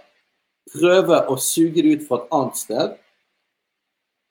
prøve 0.71 1.19
å 1.29 1.37
suge 1.41 1.83
det 1.83 1.97
ut 1.97 2.05
fra 2.09 2.21
et 2.21 2.35
annet 2.39 2.61
sted. 2.61 2.95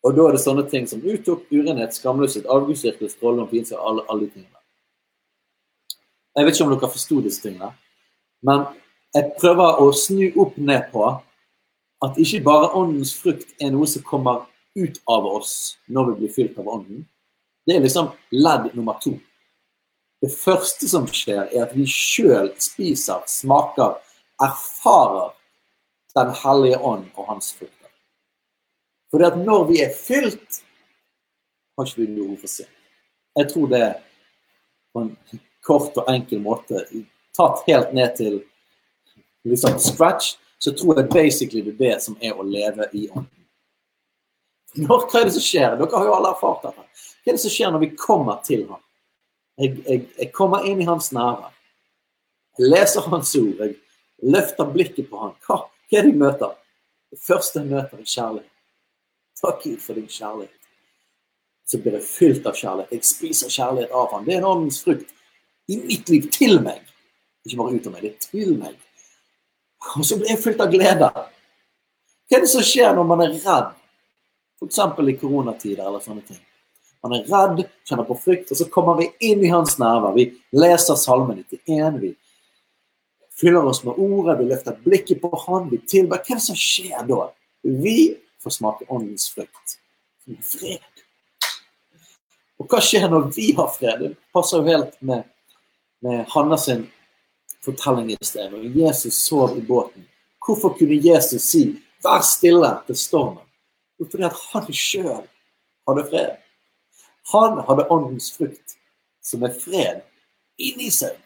Og 0.01 0.15
da 0.17 0.27
er 0.27 0.35
det 0.35 0.43
sånne 0.43 0.65
ting 0.69 0.87
som 0.89 1.03
utok, 1.03 1.43
urenhet, 1.53 1.93
skamløshet, 1.93 2.47
avgudsdyrkelse, 2.49 3.17
stråling, 3.17 3.49
pinse, 3.51 3.77
alle, 3.77 4.05
alle 4.09 4.25
de 4.25 4.31
tingene. 4.37 4.61
Jeg 6.37 6.47
vet 6.47 6.55
ikke 6.55 6.65
om 6.65 6.71
dere 6.73 6.93
forsto 6.93 7.19
disse 7.21 7.43
tingene, 7.43 7.73
men 8.47 8.63
jeg 9.11 9.33
prøver 9.41 9.81
å 9.83 9.89
snu 9.91 10.29
opp 10.39 10.55
ned 10.55 10.87
på 10.93 11.03
at 12.01 12.17
ikke 12.23 12.39
bare 12.45 12.71
åndens 12.79 13.11
frukt 13.19 13.51
er 13.61 13.73
noe 13.73 13.89
som 13.89 14.05
kommer 14.07 14.45
ut 14.79 15.01
av 15.11 15.27
oss 15.27 15.75
når 15.91 16.07
vi 16.07 16.15
blir 16.21 16.33
fylt 16.37 16.61
av 16.61 16.69
ånden. 16.71 17.03
Det 17.67 17.75
er 17.75 17.83
liksom 17.83 18.09
ledd 18.31 18.71
nummer 18.73 18.97
to. 19.03 19.17
Det 20.21 20.31
første 20.31 20.87
som 20.89 21.05
skjer, 21.09 21.43
er 21.51 21.65
at 21.65 21.75
vi 21.75 21.83
sjøl 21.89 22.51
spiser, 22.61 23.21
smaker, 23.27 23.99
erfarer 24.41 25.35
den 26.17 26.33
hellige 26.43 26.79
ånd 26.79 27.07
og 27.15 27.29
hans 27.29 27.53
frukter. 27.55 27.89
For 29.11 29.23
at 29.27 29.37
når 29.39 29.65
vi 29.69 29.81
er 29.83 29.95
fylt, 29.95 30.61
har 31.77 31.87
ikke 31.87 32.01
vi 32.01 32.13
behov 32.15 32.37
for 32.43 32.51
synd. 32.51 32.71
Jeg 33.35 33.49
tror 33.51 33.67
det 33.71 33.85
på 34.93 35.03
en 35.05 35.11
kort 35.63 35.97
og 35.97 36.09
enkel 36.11 36.41
måte, 36.43 36.83
tatt 37.37 37.63
helt 37.67 37.93
ned 37.95 38.15
til 38.17 38.41
liksom 39.47 39.77
scratch, 39.79 40.35
så 40.59 40.73
tror 40.77 40.99
jeg 40.99 41.09
basically 41.09 41.61
det 41.65 41.73
er 41.73 41.79
det 41.85 42.03
som 42.03 42.17
er 42.21 42.35
å 42.37 42.45
leve 42.45 42.87
i 42.93 43.07
ånden. 43.09 43.37
Når, 44.79 45.07
hva 45.09 45.19
er 45.19 45.27
det 45.27 45.35
som 45.35 45.43
skjer? 45.43 45.75
Dere 45.79 45.97
har 45.97 46.07
jo 46.07 46.13
alle 46.15 46.31
erfart 46.31 46.67
dette. 46.67 46.85
Hva 47.21 47.31
er 47.31 47.37
det 47.37 47.43
som 47.43 47.51
skjer 47.51 47.73
når 47.73 47.83
vi 47.83 47.89
kommer 47.99 48.37
til 48.45 48.63
ham? 48.69 48.83
Jeg, 49.59 49.81
jeg, 49.83 50.03
jeg 50.17 50.29
kommer 50.35 50.67
inn 50.69 50.79
i 50.81 50.87
hans 50.87 51.09
nærvær. 51.15 51.51
Jeg 52.59 52.69
leser 52.71 53.09
hans 53.11 53.33
ord. 53.39 53.59
Jeg 53.59 54.31
løfter 54.31 54.69
blikket 54.71 55.09
på 55.11 55.19
ham. 55.25 55.33
Hva, 55.47 55.57
hva 55.91 55.99
er 55.99 56.05
det 56.07 56.13
jeg 56.13 56.19
møter? 56.21 56.51
Det 57.11 57.19
første 57.19 57.59
jeg 57.59 57.67
møter, 57.67 57.99
er 57.99 58.07
kjærlighet. 58.07 58.51
Takk 59.41 59.63
Gud 59.63 59.81
for 59.83 59.99
din 59.99 60.07
kjærlighet. 60.07 60.69
Så 61.67 61.79
blir 61.81 61.97
jeg 61.97 62.07
fylt 62.07 62.47
av 62.47 62.55
kjærlighet. 62.55 62.93
Jeg 62.95 63.07
spiser 63.09 63.51
kjærlighet 63.51 63.91
av 63.91 64.13
ham. 64.13 64.23
Det 64.23 64.37
er 64.37 64.39
en 64.39 64.47
åndens 64.47 64.79
frukt 64.85 65.11
i 65.67 65.77
mitt 65.81 66.07
liv 66.09 66.29
til 66.31 66.61
meg. 66.63 66.79
Ikke 67.43 67.59
bare 67.59 67.75
ut 67.75 67.89
av 67.89 67.95
meg, 67.95 68.05
det 68.05 68.13
er 68.13 68.23
til 68.23 68.55
meg. 68.61 68.79
Og 69.97 70.07
så 70.07 70.15
blir 70.19 70.31
jeg 70.31 70.43
fylt 70.45 70.63
av 70.63 70.71
glede. 70.71 71.11
Hva 71.11 72.37
er 72.37 72.45
det 72.45 72.53
som 72.53 72.63
skjer 72.63 72.95
når 72.95 73.11
man 73.11 73.25
er 73.25 73.35
redd? 73.35 73.75
F.eks. 74.61 74.79
i 74.79 75.17
koronatider 75.19 75.83
eller 75.83 76.03
sånne 76.03 76.23
ting. 76.23 76.39
Man 77.01 77.17
er 77.17 77.27
redd, 77.27 77.63
kjenner 77.89 78.05
på 78.07 78.15
frykt, 78.21 78.53
og 78.53 78.59
så 78.59 78.67
kommer 78.71 78.99
vi 78.99 79.09
inn 79.31 79.41
i 79.43 79.51
hans 79.51 79.79
nerver. 79.81 80.13
Vi 80.15 80.27
leser 80.55 80.99
Salmen 81.01 81.41
91, 81.41 81.97
vi 81.99 82.13
fyller 83.41 83.65
oss 83.65 83.83
med 83.83 83.97
ordet, 83.97 84.37
vi 84.39 84.49
løfter 84.49 84.77
blikket 84.85 85.21
på 85.21 85.31
Han, 85.47 85.69
vi 85.71 85.81
tilber. 85.89 86.21
Hva 86.21 86.35
er 86.35 86.39
det 86.39 86.45
som 86.45 86.57
skjer 86.57 87.05
da? 87.09 87.27
Vi 87.63 87.97
får 88.43 88.57
smake 88.57 88.87
åndens 88.89 89.29
frukt. 89.33 89.77
Fred. 90.45 91.03
Og 92.61 92.69
hva 92.69 92.81
skjer 92.85 93.07
når 93.09 93.31
vi 93.35 93.51
har 93.57 93.69
fred? 93.73 94.03
Det 94.03 94.33
passer 94.35 94.61
jo 94.61 94.69
helt 94.69 94.97
med, 95.01 95.25
med 96.05 96.25
Hanna 96.29 96.57
sin 96.61 96.85
fortelling 97.65 98.11
i 98.13 98.17
sted. 98.21 98.51
Når 98.53 98.69
Jesus 98.77 99.17
sov 99.25 99.57
i 99.57 99.63
båten, 99.65 100.05
hvorfor 100.45 100.75
kunne 100.77 100.99
Jesus 101.01 101.41
si 101.41 101.63
'vær 102.03 102.21
stille' 102.21 102.85
til 102.85 102.97
stormen? 102.97 103.45
Jo, 103.99 104.05
fordi 104.11 104.23
at 104.23 104.37
han 104.53 104.73
sjøl 104.73 105.25
hadde 105.87 106.05
fred. 106.09 106.37
Han 107.33 107.59
hadde 107.67 107.89
åndens 107.89 108.31
frukt, 108.37 108.77
som 109.23 109.43
er 109.43 109.53
fred, 109.53 110.01
inni 110.57 110.89
seg. 110.91 111.17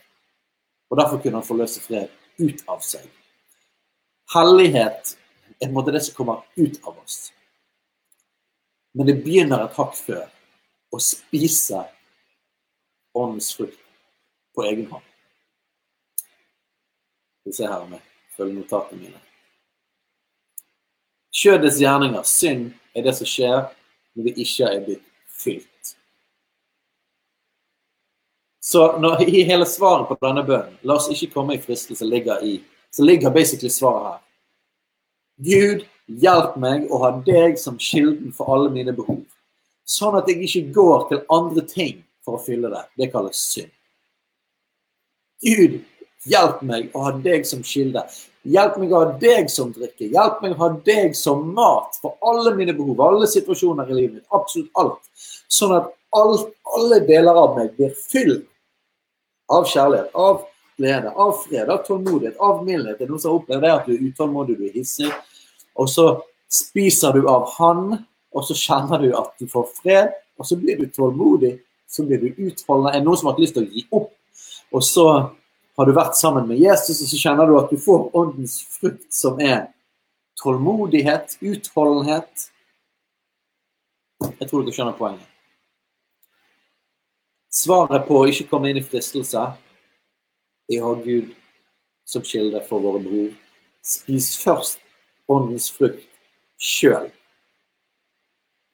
Og 0.96 1.02
derfor 1.02 1.20
kunne 1.20 1.42
han 1.42 1.44
forløse 1.44 1.82
fred 1.84 2.12
ut 2.40 2.62
av 2.72 2.80
seg. 2.80 3.04
Hellighet 4.32 5.10
er 5.60 5.66
på 5.66 5.68
en 5.68 5.74
måte 5.76 5.92
det 5.92 6.00
som 6.06 6.16
kommer 6.16 6.46
ut 6.56 6.78
av 6.88 6.94
oss. 7.02 7.34
Men 8.96 9.10
det 9.10 9.18
begynner 9.26 9.66
et 9.66 9.76
hakk 9.76 9.92
før. 10.00 10.24
Å 10.96 11.02
spise 11.04 11.82
åndens 13.12 13.52
frukt 13.58 13.82
på 14.56 14.64
egen 14.70 14.88
hånd. 14.88 15.04
Skal 17.44 17.52
vi 17.52 17.58
se 17.60 17.68
her 17.68 17.84
om 17.84 17.92
jeg 17.98 18.06
følger 18.38 18.56
notatene 18.62 19.02
mine. 19.02 19.22
Kjødets 21.36 21.84
gjerninger, 21.84 22.24
synd, 22.24 22.72
er 22.96 23.04
det 23.04 23.18
som 23.20 23.28
skjer 23.28 23.66
når 24.16 24.30
vi 24.30 24.38
ikke 24.48 24.72
er 24.72 24.84
blitt 24.88 25.16
fylt. 25.44 25.75
Så 28.66 29.00
når, 29.00 29.22
i 29.30 29.44
hele 29.44 29.66
svaret 29.66 30.10
på 30.10 30.18
denne 30.26 30.42
bønnen, 30.46 30.78
la 30.82 30.98
oss 30.98 31.10
ikke 31.14 31.34
komme 31.36 31.58
i 31.58 31.62
fristelse, 31.62 32.06
ligger 32.06 32.42
i, 32.42 32.58
så 32.90 33.06
ligger 33.06 33.34
basically 33.34 33.70
svaret 33.70 34.08
her. 34.08 34.22
Gud, 35.46 35.84
hjelp 36.22 36.56
meg 36.62 36.88
å 36.90 37.02
ha 37.04 37.12
deg 37.28 37.60
som 37.62 37.78
kilden 37.78 38.32
for 38.34 38.50
alle 38.56 38.72
mine 38.74 38.94
behov. 38.96 39.22
Sånn 39.86 40.16
at 40.18 40.30
jeg 40.32 40.48
ikke 40.48 40.72
går 40.74 41.10
til 41.12 41.22
andre 41.36 41.66
ting 41.70 42.00
for 42.26 42.40
å 42.40 42.42
fylle 42.42 42.72
det. 42.74 42.82
Det 42.98 43.10
kalles 43.14 43.42
synd. 43.52 43.70
Gud, 45.46 45.76
hjelp 46.26 46.64
meg 46.66 46.96
å 46.96 47.04
ha 47.06 47.12
deg 47.22 47.46
som 47.46 47.62
kilde. 47.68 48.02
Hjelp 48.50 48.80
meg 48.82 48.96
å 48.96 49.04
ha 49.04 49.12
deg 49.22 49.52
som 49.52 49.76
drikke. 49.76 50.08
Hjelp 50.10 50.42
meg 50.42 50.56
å 50.56 50.62
ha 50.64 50.72
deg 50.88 51.14
som 51.18 51.46
mat 51.54 52.00
for 52.02 52.18
alle 52.26 52.56
mine 52.58 52.74
behov, 52.74 53.04
alle 53.04 53.30
situasjoner 53.30 53.92
i 53.92 54.00
livet 54.00 54.18
mitt. 54.18 54.28
Absolutt 54.34 54.82
alt. 54.82 55.06
Sånn 55.54 55.76
at 55.78 55.94
alt, 56.18 56.50
alle 56.80 57.04
deler 57.06 57.38
av 57.44 57.60
meg 57.60 57.76
blir 57.78 57.94
fylt 57.94 58.48
av 59.52 59.68
kjærlighet, 59.70 60.12
av 60.14 60.44
glede, 60.78 61.12
av 61.12 61.32
fred, 61.44 61.70
av 61.70 61.84
tålmodighet, 61.86 62.38
av 62.38 62.64
mildhet. 62.66 62.98
Det 62.98 63.06
er 63.06 63.12
noen 63.12 63.22
som 63.22 63.32
har 63.32 63.40
opplevd 63.40 63.70
at 63.72 63.88
du 63.88 63.94
er 63.96 64.08
utålmodig, 64.10 64.58
du 64.60 64.66
er 64.68 64.76
hissig. 64.76 65.12
Og 65.80 65.90
så 65.92 66.08
spiser 66.52 67.16
du 67.16 67.30
av 67.32 67.48
Han, 67.58 68.00
og 68.36 68.48
så 68.48 68.58
kjenner 68.58 69.02
du 69.04 69.12
at 69.16 69.34
du 69.40 69.48
får 69.52 69.70
fred. 69.78 70.16
Og 70.40 70.48
så 70.48 70.58
blir 70.60 70.80
du 70.82 70.90
tålmodig, 70.92 71.56
så 71.88 72.04
blir 72.04 72.20
du 72.20 72.48
utholdende. 72.50 72.92
Er 72.92 73.00
det 73.00 73.08
noen 73.08 73.20
som 73.20 73.30
har 73.30 73.36
hatt 73.36 73.46
lyst 73.46 73.56
til 73.56 73.68
å 73.68 73.72
gi 73.72 73.86
opp? 73.96 74.12
Og 74.76 74.84
så 74.84 75.06
har 75.76 75.88
du 75.88 75.96
vært 75.96 76.18
sammen 76.20 76.48
med 76.50 76.60
Jesus, 76.60 77.00
og 77.04 77.12
så 77.12 77.20
kjenner 77.20 77.48
du 77.48 77.56
at 77.60 77.72
du 77.72 77.80
får 77.80 78.10
åndens 78.16 78.58
frukt, 78.76 79.08
som 79.14 79.40
er 79.44 79.70
tålmodighet, 80.42 81.38
utholdenhet. 81.44 82.50
Jeg 84.26 84.50
tror 84.50 84.64
dere 84.64 84.76
skjønner 84.76 85.00
poenget. 85.00 85.35
Svaret 87.56 88.04
på 88.08 88.18
å 88.20 88.28
ikke 88.28 88.50
komme 88.50 88.68
inn 88.72 88.82
i 88.82 88.84
fristelse 88.84 89.42
er 90.68 90.82
å 90.82 90.90
ha 90.90 90.96
Gud 91.00 91.30
som 92.04 92.24
kilde 92.26 92.60
for 92.68 92.84
våre 92.84 93.00
behov. 93.00 93.30
Spis 93.86 94.34
først 94.42 94.82
åndens 95.32 95.70
frukt 95.72 96.04
sjøl, 96.60 97.08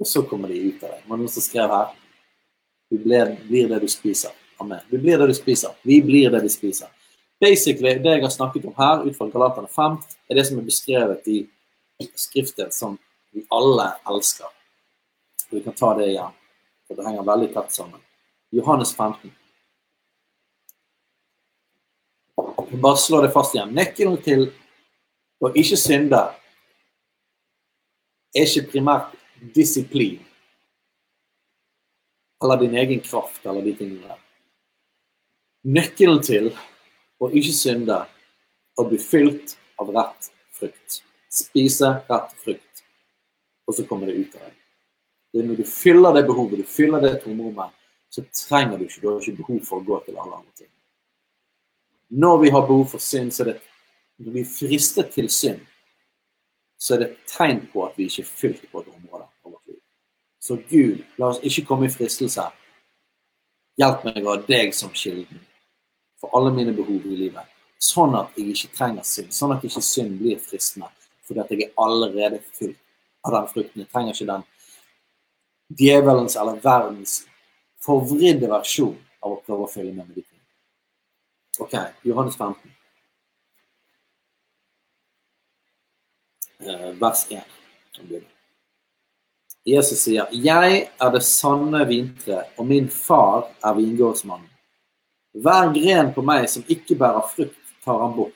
og 0.02 0.10
så 0.10 0.24
kommer 0.26 0.50
de 0.50 0.58
ut 0.72 0.84
av. 0.88 0.98
Det 0.98 1.12
var 1.12 1.22
noen 1.22 1.32
som 1.32 1.46
skrev 1.46 1.76
her 1.76 1.98
Du 2.92 2.98
blir 3.00 3.70
det 3.70 3.80
du 3.80 3.88
spiser. 3.88 4.34
Amen. 4.60 4.82
Du 4.90 4.98
blir 4.98 5.18
det 5.18 5.30
du 5.30 5.34
spiser. 5.34 5.72
Vi 5.88 6.02
blir 6.02 6.30
det 6.34 6.42
vi 6.44 6.50
spiser. 6.50 6.90
Basically, 7.40 7.94
Det 8.00 8.18
jeg 8.18 8.22
har 8.22 8.30
snakket 8.30 8.66
om 8.66 8.74
her, 8.78 9.06
ut 9.06 9.18
fra 9.18 9.30
Galaterne 9.30 9.68
5, 9.68 9.98
er 10.30 10.36
det 10.36 10.46
som 10.48 10.58
er 10.60 10.68
beskrevet 10.68 11.28
i 11.28 11.48
Skriften 12.16 12.72
som 12.72 12.98
vi 13.32 13.46
alle 13.50 13.94
elsker. 14.10 14.50
Vi 15.50 15.62
kan 15.62 15.74
ta 15.74 15.94
det 15.98 16.10
igjen, 16.12 16.34
for 16.88 16.96
det 16.96 17.06
henger 17.06 17.24
veldig 17.24 17.54
tett 17.54 17.72
sammen. 17.72 18.00
Johannes 18.52 18.96
15. 18.96 19.32
Bare 22.72 22.98
slå 22.98 23.22
det 23.22 23.32
fast 23.32 23.56
igjen. 23.56 23.74
Nøkkelen 23.76 24.18
til 24.24 24.48
å 25.42 25.52
ikke 25.58 25.78
synde 25.80 26.20
er 28.32 28.48
ikke 28.48 28.70
primært 28.72 29.16
disiplin 29.56 30.20
eller 32.42 32.62
din 32.62 32.76
egen 32.80 33.02
kraft 33.06 33.46
eller 33.46 33.66
de 33.66 33.74
tingene 33.78 34.08
der. 34.08 34.20
Nøkkelen 35.78 36.22
til 36.26 36.50
å 37.22 37.30
ikke 37.30 37.54
synde 37.54 38.00
og 38.80 38.90
bli 38.90 39.00
fylt 39.02 39.58
av 39.82 39.92
rett 39.94 40.32
frukt. 40.58 41.02
Spise 41.32 41.94
rett 42.10 42.34
frukt, 42.44 42.82
og 43.68 43.78
så 43.78 43.86
kommer 43.88 44.10
det 44.10 44.18
ut 44.18 44.34
av 44.36 44.48
deg. 44.48 44.58
Det 45.32 45.40
er 45.40 45.48
når 45.48 45.62
du 45.62 45.68
fyller 45.70 46.18
det 46.18 46.26
behovet, 46.28 46.60
du 46.60 46.68
fyller 46.68 47.04
det 47.04 47.14
tomrommet, 47.24 47.72
så 48.12 48.24
trenger 48.36 48.78
du 48.78 48.86
ikke, 48.86 49.02
du 49.02 49.08
har 49.08 49.20
ikke 49.22 49.40
behov 49.40 49.60
for 49.66 49.80
å 49.80 49.88
gå 49.88 50.00
til 50.06 50.18
alle 50.20 50.40
andre 50.42 50.56
ting. 50.60 50.72
Når 52.12 52.42
vi 52.42 52.50
har 52.52 52.66
behov 52.68 52.90
for 52.92 53.04
synd, 53.04 53.32
så 53.32 53.46
er 53.46 53.54
det 53.54 53.60
når 54.22 54.34
vi 54.36 54.42
er 54.44 54.50
fristet 54.52 55.14
til 55.16 55.30
synd, 55.32 55.62
så 56.82 56.96
er 56.96 57.00
det 57.00 57.08
et 57.08 57.32
tegn 57.32 57.62
på 57.72 57.86
at 57.86 57.96
vi 57.96 58.10
ikke 58.10 58.26
er 58.26 58.34
fylt 58.42 58.66
på 58.72 58.82
et 58.82 58.90
område 58.92 59.24
av 59.24 59.54
vårt 59.54 59.72
liv. 59.72 59.80
Så 60.42 60.58
Gud, 60.68 61.06
la 61.22 61.32
oss 61.32 61.40
ikke 61.48 61.64
komme 61.70 61.88
i 61.88 61.94
fristelse. 61.94 62.50
Hjelp 63.80 64.04
meg 64.10 64.20
å 64.26 64.34
ha 64.34 64.44
deg 64.50 64.76
som 64.76 64.92
kilden 64.92 65.40
for 66.20 66.36
alle 66.38 66.52
mine 66.54 66.76
behov 66.76 67.08
i 67.08 67.18
livet. 67.24 67.48
Sånn 67.82 68.14
at 68.20 68.36
jeg 68.38 68.52
ikke 68.52 68.76
trenger 68.76 69.08
synd. 69.08 69.32
Sånn 69.34 69.56
at 69.56 69.64
ikke 69.66 69.82
synd 69.86 70.20
blir 70.20 70.42
fristende. 70.44 70.92
Fordi 71.26 71.46
at 71.46 71.54
jeg 71.54 71.70
er 71.70 71.76
allerede 71.82 72.44
fylt 72.58 72.78
av 73.24 73.38
den 73.38 73.52
frukten. 73.54 73.86
Jeg 73.86 73.94
trenger 73.94 74.18
ikke 74.18 74.32
den 74.34 74.48
djevelens 75.80 76.36
eller 76.36 76.60
verdens 76.60 77.22
forvridde 77.86 78.50
versjon 78.52 78.98
av 79.22 79.36
å 79.36 79.42
prøve 79.46 79.66
å 79.66 79.72
følge 79.72 79.94
med 79.94 80.06
med 80.08 80.16
de 80.16 80.24
tingene. 80.24 80.48
OK, 81.62 81.74
Johannes 82.08 82.38
15. 82.38 82.72
Eh, 86.62 86.92
vers 87.02 87.26
1. 87.30 87.44
Jesus 89.66 90.00
sier, 90.02 90.28
'Jeg 90.32 90.90
er 91.00 91.12
det 91.12 91.24
sanne 91.24 91.86
vintre, 91.86 92.46
og 92.58 92.66
min 92.66 92.90
far 92.90 93.52
er 93.64 93.74
vingårdsmannen'. 93.74 94.50
Hver 95.34 95.74
gren 95.74 96.14
på 96.14 96.22
meg 96.22 96.50
som 96.50 96.64
ikke 96.64 96.98
bærer 96.98 97.28
frukt, 97.30 97.58
tar 97.84 98.00
han 98.00 98.16
bort. 98.16 98.34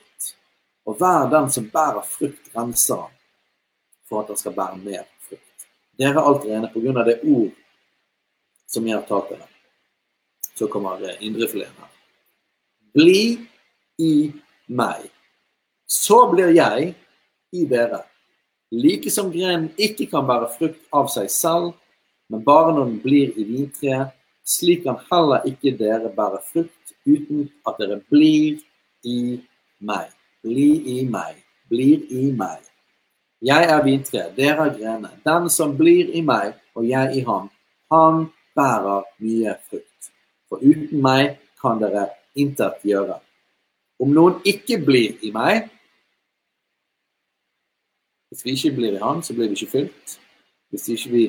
Og 0.86 0.96
hver 0.96 1.30
den 1.30 1.50
som 1.50 1.70
bærer 1.70 2.02
frukt, 2.02 2.54
renser 2.54 2.96
han, 2.96 3.12
for 4.08 4.22
at 4.22 4.28
han 4.28 4.36
skal 4.36 4.52
bære 4.52 4.76
mer 4.84 5.04
frukt. 5.28 5.66
Dere 5.98 6.14
er 6.14 6.28
alt 6.28 6.44
rene 6.44 6.70
på 6.72 6.80
grunn 6.80 6.98
av 6.98 7.06
det 7.06 7.20
ord 7.24 7.52
som 8.70 8.86
gjør 8.86 9.04
talt. 9.08 9.44
Så 10.56 10.68
kommer 10.72 11.02
indrefileten 11.20 11.82
her. 11.82 11.92
Bli 12.96 13.46
i 13.98 14.32
meg. 14.66 15.08
Så 15.86 16.26
blir 16.32 16.54
jeg 16.56 16.94
i 17.52 17.64
dere. 17.68 18.02
Like 18.72 19.10
som 19.10 19.30
grenen 19.30 19.70
ikke 19.78 20.08
kan 20.10 20.26
bære 20.26 20.48
frukt 20.56 20.80
av 20.94 21.10
seg 21.12 21.30
selv, 21.30 21.74
men 22.32 22.42
bare 22.42 22.72
når 22.74 22.88
den 22.88 23.02
blir 23.04 23.36
i 23.38 23.44
vintreet, 23.46 24.14
slik 24.46 24.84
kan 24.86 24.98
heller 25.10 25.46
ikke 25.46 25.74
dere 25.78 26.10
bære 26.14 26.40
frukt 26.48 26.94
uten 27.06 27.46
at 27.66 27.78
dere 27.78 28.00
blir 28.10 28.58
i 29.06 29.38
meg. 29.78 30.10
Bli 30.42 30.70
i 30.98 31.04
meg, 31.10 31.38
blir 31.70 32.02
i 32.10 32.30
meg. 32.34 32.62
Jeg 33.42 33.68
er 33.70 33.84
vintre, 33.84 34.24
dere 34.34 34.66
er 34.66 34.74
grenene. 34.74 35.12
Den 35.26 35.50
som 35.50 35.76
blir 35.78 36.10
i 36.10 36.22
meg 36.24 36.56
og 36.74 36.86
jeg 36.88 37.20
i 37.20 37.24
ham, 37.26 37.50
han 37.92 38.26
bærer 38.56 39.06
mye 39.22 39.54
frukt. 39.68 40.10
For 40.48 40.62
uten 40.62 41.02
meg 41.02 41.36
kan 41.60 41.80
dere 41.82 42.08
intet 42.38 42.84
gjøre. 42.86 43.18
Om 44.02 44.12
noen 44.12 44.40
ikke 44.44 44.78
blir 44.84 45.16
i 45.24 45.32
meg 45.34 45.72
Hvis 48.26 48.42
vi 48.44 48.52
ikke 48.56 48.74
blir 48.76 48.96
i 48.96 49.00
Han, 49.00 49.22
så 49.22 49.32
blir 49.32 49.48
vi 49.48 49.54
ikke 49.54 49.70
fylt. 49.70 50.16
Hvis 50.74 50.88
ikke 50.92 51.10
vi 51.12 51.24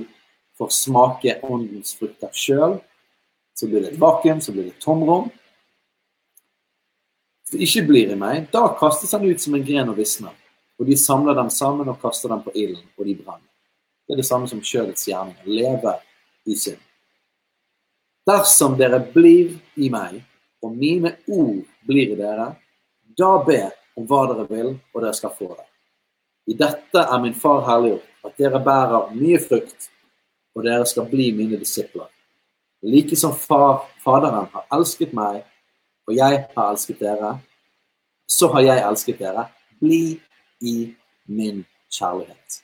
får 0.57 0.71
smake 0.73 1.35
åndens 1.45 1.93
frukter 1.95 2.31
sjøl, 2.33 2.79
så 3.55 3.69
blir 3.69 3.85
det 3.85 3.91
et 3.93 4.01
vakuum, 4.01 4.41
så 4.41 4.51
blir 4.51 4.65
det 4.65 4.73
et 4.73 4.81
tomrom. 4.81 5.29
Hvis 7.45 7.53
det 7.53 7.67
ikke 7.67 7.85
blir 7.87 8.11
i 8.11 8.17
meg, 8.19 8.49
da 8.51 8.65
kastes 8.79 9.13
han 9.15 9.29
ut 9.29 9.39
som 9.39 9.55
en 9.55 9.63
gren 9.69 9.93
og 9.93 10.01
visner. 10.01 10.33
Og 10.81 10.89
de 10.89 10.97
samler 10.97 11.37
dem 11.37 11.53
sammen 11.53 11.87
og 11.87 12.01
kaster 12.01 12.33
dem 12.33 12.41
på 12.43 12.51
ilden, 12.55 12.89
og 12.97 13.05
de 13.05 13.15
brenner. 13.15 13.45
Det 14.07 14.17
er 14.17 14.21
det 14.21 14.27
samme 14.27 14.49
som 14.49 14.59
kjødets 14.61 15.07
gjerninger. 15.07 15.45
Leve 15.45 15.95
i 16.45 16.57
synd. 16.57 16.86
Dersom 18.27 18.75
dere 18.79 18.99
blir 19.13 19.55
i 19.79 19.89
meg, 19.93 20.19
og 20.63 20.73
mine 20.75 21.13
ord 21.31 21.61
blir 21.87 22.11
i 22.11 22.17
dere, 22.19 22.49
da 23.17 23.31
be 23.45 23.61
om 23.97 24.07
hva 24.09 24.25
dere 24.31 24.47
vil, 24.49 24.73
og 24.93 25.01
dere 25.01 25.15
skal 25.15 25.33
få 25.37 25.53
det. 25.53 25.67
I 26.51 26.55
dette 26.59 27.03
er 27.03 27.23
min 27.23 27.35
far 27.35 27.63
herliggjort, 27.67 28.09
at 28.27 28.37
dere 28.39 28.59
bærer 28.63 29.13
mye 29.15 29.39
frukt, 29.43 29.89
og 30.55 30.67
dere 30.67 30.85
skal 30.89 31.07
bli 31.11 31.31
mine 31.35 31.59
disipler. 31.59 32.09
Like 32.83 33.15
som 33.15 33.33
far, 33.35 33.87
Faderen 34.03 34.47
har 34.53 34.67
elsket 34.75 35.15
meg, 35.15 35.41
og 36.07 36.15
jeg 36.15 36.45
har 36.55 36.71
elsket 36.71 36.99
dere, 37.03 37.33
så 38.27 38.51
har 38.53 38.63
jeg 38.67 38.85
elsket 38.87 39.19
dere. 39.19 39.47
Bli 39.79 40.19
i 40.61 40.77
min 41.27 41.63
kjærlighet. 41.91 42.61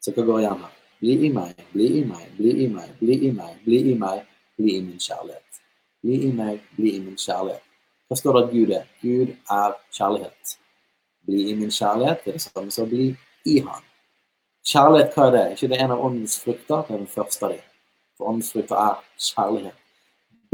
Så 0.00 0.12
hva 0.12 0.24
går 0.26 0.42
igjen 0.42 0.64
her? 0.64 0.81
Bli 1.02 1.16
i 1.26 1.32
meg, 1.34 1.58
bli 1.72 1.86
i 1.98 2.04
meg, 2.06 2.26
bli 2.38 2.50
i 2.62 2.68
meg, 2.70 2.90
bli 3.00 3.14
i 3.26 3.30
meg, 3.34 3.54
bli 3.64 3.78
i 3.90 3.94
meg, 3.98 4.20
bli 4.54 4.76
i 4.76 4.82
min 4.86 5.00
kjærlighet. 5.02 5.62
Bli 6.02 6.18
i 6.28 6.32
meg, 6.32 6.60
bli 6.76 6.92
i 6.94 7.00
min 7.02 7.16
kjærlighet. 7.18 7.64
Hva 8.06 8.18
står 8.20 8.36
det 8.36 8.42
at 8.44 8.52
Gud 8.52 8.70
er? 8.76 8.84
Gud 9.00 9.32
er 9.50 9.74
kjærlighet. 9.96 10.52
Bli 11.26 11.40
i 11.50 11.56
min 11.58 11.72
kjærlighet 11.74 12.22
det 12.22 12.30
er 12.30 12.36
det 12.38 12.42
samme 12.44 12.70
som 12.70 12.86
bli 12.86 13.08
i 13.50 13.56
Han. 13.66 13.82
Kjærlighet, 14.62 15.16
hva 15.16 15.26
er 15.26 15.34
det? 15.34 15.42
ikke 15.56 15.70
det 15.72 15.78
er 15.80 15.84
en 15.88 15.94
av 15.96 16.04
åndens 16.06 16.36
frukter? 16.44 16.84
Det 16.86 16.94
er 16.94 17.02
den 17.02 17.10
første 17.10 17.46
av 17.48 17.56
dem. 17.56 17.64
For 18.14 18.30
åndens 18.30 18.52
frukter 18.54 18.78
er 18.78 19.00
kjærlighet. 19.18 19.80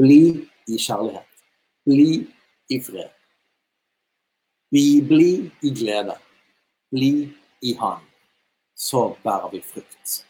Bli 0.01 0.23
i 0.65 0.79
kjærlighet. 0.81 1.45
Bli 1.85 2.09
i 2.73 2.81
fred. 2.89 3.13
Vi 4.73 4.87
blir 5.13 5.51
i 5.61 5.75
glede. 5.83 6.17
Bli 6.89 7.13
i 7.61 7.77
Han. 7.83 8.01
Så 8.77 9.11
bærer 9.25 9.53
vi 9.53 9.61
frukt. 9.61 10.28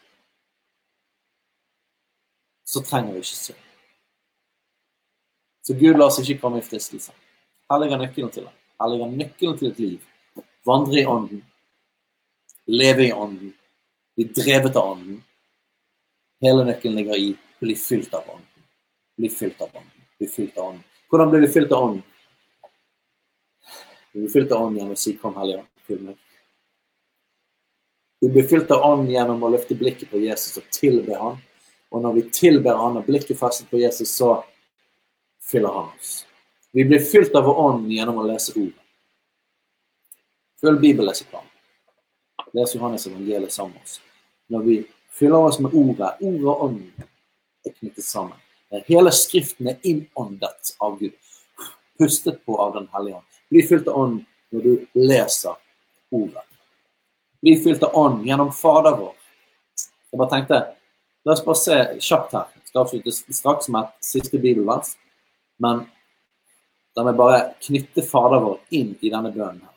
Så 2.69 2.83
trenger 2.85 3.15
vi 3.15 3.23
ikke 3.23 3.37
synd. 3.39 3.65
Så 5.65 5.73
Gud 5.79 5.97
la 5.97 6.05
oss 6.09 6.19
ikke 6.21 6.37
komme 6.41 6.61
i 6.61 6.65
fristelse. 6.65 7.13
Her 7.69 7.81
ligger 7.81 8.01
nøkkelen 8.01 8.29
til 8.33 8.45
det. 8.45 8.53
Her 8.77 8.91
ligger 8.91 9.15
nøkkelen 9.21 9.57
til 9.57 9.71
et 9.71 9.79
liv. 9.81 10.43
Vandre 10.69 11.01
i 11.01 11.05
ånden. 11.05 11.41
Leve 12.69 13.07
i 13.07 13.11
ånden. 13.13 13.55
Bli 14.17 14.27
drevet 14.37 14.77
av 14.77 14.91
ånden. 14.93 15.23
Hele 16.45 16.67
nøkkelen 16.69 17.01
ligger 17.01 17.17
i 17.17 17.33
bli 17.59 17.75
fylt 17.75 18.13
av 18.13 18.29
ånden. 18.35 18.63
Bli 19.17 19.33
fylt 19.33 19.61
av 19.61 19.73
ånden. 19.73 20.05
Bli 20.17 20.27
fylt 20.27 20.57
av 20.57 20.69
ånden. 20.69 20.85
Hvordan 21.09 21.33
blir 21.33 21.45
vi 21.47 21.51
fylt 21.57 21.71
av 21.71 21.83
ånden? 21.89 22.03
Vi 24.11 24.19
blir 24.19 24.33
fylt 24.33 24.51
av 24.51 24.61
ånden 24.61 24.77
gjennom 24.79 24.93
å 24.93 24.97
si 24.97 25.17
'Kom, 25.17 25.35
Hellige 25.35 25.65
fyll 25.87 25.99
meg'. 26.05 26.17
Vi 28.21 28.29
blir 28.29 28.47
fylt 28.47 28.71
av 28.71 28.83
ånden 28.91 29.11
gjennom 29.11 29.43
å 29.43 29.49
løfte 29.49 29.75
blikket 29.75 30.11
på 30.11 30.21
Jesus 30.21 30.57
og 30.57 30.63
tilbe 30.71 31.17
han. 31.17 31.37
Og 31.89 32.01
når 32.01 32.13
vi 32.13 32.23
tilber 32.33 32.77
han 32.77 32.99
og 32.99 33.07
blikket 33.07 33.39
festet 33.39 33.69
på 33.69 33.79
Jesus, 33.81 34.11
så 34.13 34.43
fyller 35.41 35.73
han 35.73 35.89
oss. 35.97 36.25
Vi 36.71 36.85
blir 36.85 37.01
fylt 37.01 37.33
av 37.35 37.49
Ånden 37.49 37.85
ånd 37.85 37.93
gjennom 37.93 38.19
å 38.21 38.27
lese 38.27 38.53
Ordet. 38.53 38.85
Følg 40.61 40.81
bibelleseplanen. 40.83 41.47
Les 42.53 42.75
Johannes 42.75 43.07
evangeliet 43.07 43.53
sammen 43.53 43.73
med 43.73 43.83
oss. 43.83 44.01
Når 44.49 44.61
vi 44.65 44.75
fyller 45.09 45.47
oss 45.49 45.59
med 45.59 45.73
ordet, 45.73 46.15
ordet 46.19 46.47
og 46.49 46.63
ånden 46.65 47.07
er 47.65 47.73
knyttet 47.73 48.05
sammen. 48.05 48.37
Hele 48.85 49.11
Skriften 49.15 49.69
er 49.71 49.77
innåndet 49.87 50.73
av 50.79 50.97
Gud. 50.99 51.15
Pustet 51.99 52.43
på 52.45 52.57
av 52.61 52.73
Den 52.73 52.87
hellige 52.93 53.15
ånd. 53.15 53.25
Bli 53.49 53.63
fylt 53.67 53.87
av 53.87 53.97
ånd 54.01 54.19
når 54.53 54.65
du 54.65 54.99
leser 54.99 55.55
ordet. 56.11 56.45
Bli 57.41 57.55
fylt 57.63 57.83
av 57.83 57.95
ånd 57.97 58.27
gjennom 58.27 58.51
Fader 58.53 58.97
vår. 58.97 59.15
Jeg 60.11 60.19
bare 60.19 60.31
tenkte, 60.33 60.59
La 61.25 61.33
oss 61.33 61.43
bare 61.45 61.59
se 61.59 61.77
kjapt 61.99 62.35
her. 62.37 62.51
Jeg 62.55 62.71
skal 62.71 62.81
avslutte 62.81 63.35
straks 63.35 63.69
med 63.69 63.87
et 63.87 64.05
siste 64.11 64.39
bibelvers. 64.39 64.95
Men 65.59 65.83
la 66.95 67.05
meg 67.07 67.17
bare 67.19 67.41
knytte 67.65 68.05
Fader 68.07 68.43
vår 68.45 68.59
inn 68.75 68.95
i 69.01 69.11
denne 69.11 69.31
bønnen. 69.35 69.61
her. 69.61 69.75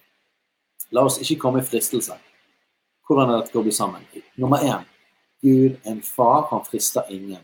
La 0.93 1.05
oss 1.09 1.19
ikke 1.19 1.41
komme 1.41 1.63
i 1.63 1.67
fristelse. 1.67 2.15
Hvordan 3.07 3.31
er 3.31 3.41
dette 3.41 3.53
koblet 3.53 3.75
sammen? 3.75 4.05
Nummer 4.37 4.59
én. 4.59 4.85
Gud 5.43 5.81
en 5.85 6.03
far, 6.03 6.47
han 6.51 6.65
frister 6.65 7.03
ingen. 7.11 7.43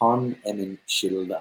Han 0.00 0.34
er 0.44 0.54
min 0.54 0.78
kilde. 0.88 1.38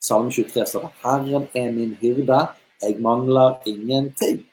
Salme 0.00 0.30
23 0.30 0.66
står 0.66 0.80
det 0.80 0.90
'Herren 1.02 1.48
er 1.54 1.72
min 1.72 1.94
hyrde, 2.00 2.48
jeg 2.82 3.00
mangler 3.00 3.58
ingenting'. 3.66 4.46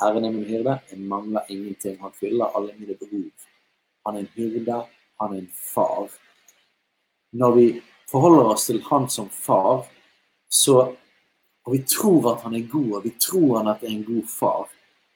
Herren 0.00 0.24
er 0.24 0.30
min 0.30 0.44
hyrde, 0.44 0.80
jeg 0.90 0.98
mangler 0.98 1.40
ingenting. 1.48 2.00
Han 2.00 2.12
fyller 2.20 2.56
alle 2.56 2.72
mine 2.78 2.96
behov. 2.96 3.30
Han 4.06 4.16
er 4.16 4.20
en 4.20 4.32
hyrde, 4.36 4.86
han 5.20 5.36
er 5.36 5.42
en 5.44 5.52
far. 5.52 6.08
Når 7.36 7.54
vi 7.56 7.66
forholder 8.10 8.54
oss 8.54 8.66
til 8.66 8.80
han 8.88 9.06
som 9.12 9.28
far, 9.30 9.84
så 10.48 10.80
og 11.68 11.74
vi 11.76 11.82
tror 11.84 12.32
at 12.32 12.44
han 12.46 12.54
er 12.56 12.68
god, 12.72 12.92
og 12.96 13.04
vi 13.04 13.12
tror 13.20 13.58
han 13.58 13.68
at 13.70 13.82
er 13.84 13.92
en 13.92 14.04
god 14.04 14.28
far, 14.32 14.68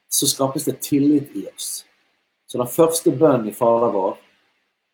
så 0.09 0.29
skapes 0.29 0.69
det 0.69 0.77
tillit 0.85 1.33
i 1.35 1.47
oss. 1.49 1.85
Så 2.47 2.61
den 2.61 2.69
første 2.71 3.11
bønnen 3.11 3.49
i 3.51 3.55
Fader 3.57 3.91
vår 3.95 4.19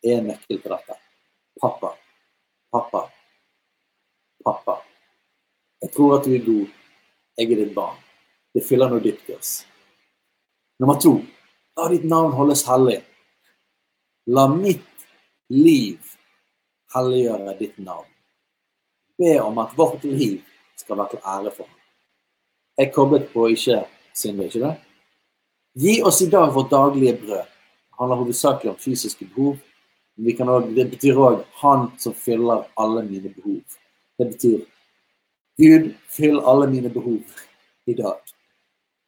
er 0.07 0.21
en 0.21 0.31
nøkkel 0.31 0.61
til 0.63 0.73
dette. 0.73 0.97
Pappa. 1.61 1.91
Pappa. 2.73 3.03
Pappa. 4.47 4.79
Jeg 5.83 5.93
tror 5.97 6.17
at 6.17 6.25
du 6.25 6.35
er 6.35 6.47
god. 6.47 6.71
Jeg 7.37 7.51
er 7.51 7.61
ditt 7.65 7.75
barn. 7.75 7.99
Det 8.55 8.65
fyller 8.65 8.91
noe 8.91 9.03
dypt 9.05 9.29
i 9.29 9.37
oss. 9.37 9.53
Nummer 10.81 10.97
to. 11.03 11.19
La 11.77 11.91
ditt 11.93 12.07
navn 12.09 12.33
holdes 12.39 12.65
hellig. 12.69 13.01
La 14.33 14.47
mitt 14.49 14.87
liv 15.51 15.99
helliggjøre 16.95 17.57
ditt 17.59 17.79
navn. 17.79 18.09
Be 19.19 19.37
om 19.43 19.59
at 19.63 19.75
vårt 19.77 20.05
liv 20.05 20.41
skal 20.79 20.99
være 20.99 21.15
til 21.15 21.27
ære 21.27 21.53
for 21.57 21.67
ham. 21.67 21.79
Jeg 22.79 22.93
koblet 22.95 23.27
på 23.33 23.47
ikke 23.53 23.85
Sindre, 24.15 24.49
ikke 24.49 24.61
det? 24.65 24.75
Gi 25.79 26.01
oss 26.03 26.19
i 26.25 26.31
dag 26.31 26.51
vårt 26.55 26.71
daglige 26.71 27.15
brød. 27.21 27.45
Det 27.47 27.99
handler 27.99 28.17
hovedsakelig 28.17 28.71
om 28.73 28.79
fysiske 28.79 29.25
behov. 29.25 29.57
Men 30.17 30.49
også, 30.49 30.75
det 30.75 30.91
betyr 30.91 31.15
òg 31.15 31.45
'Han 31.55 31.99
som 31.99 32.15
fyller 32.15 32.67
alle 32.77 33.03
mine 33.03 33.29
behov'. 33.29 33.79
Det 34.19 34.27
betyr 34.33 34.59
Gud, 35.57 35.95
fyll 36.09 36.41
alle 36.41 36.67
mine 36.71 36.91
behov 36.91 37.21
i 37.87 37.95
dag. 37.95 38.19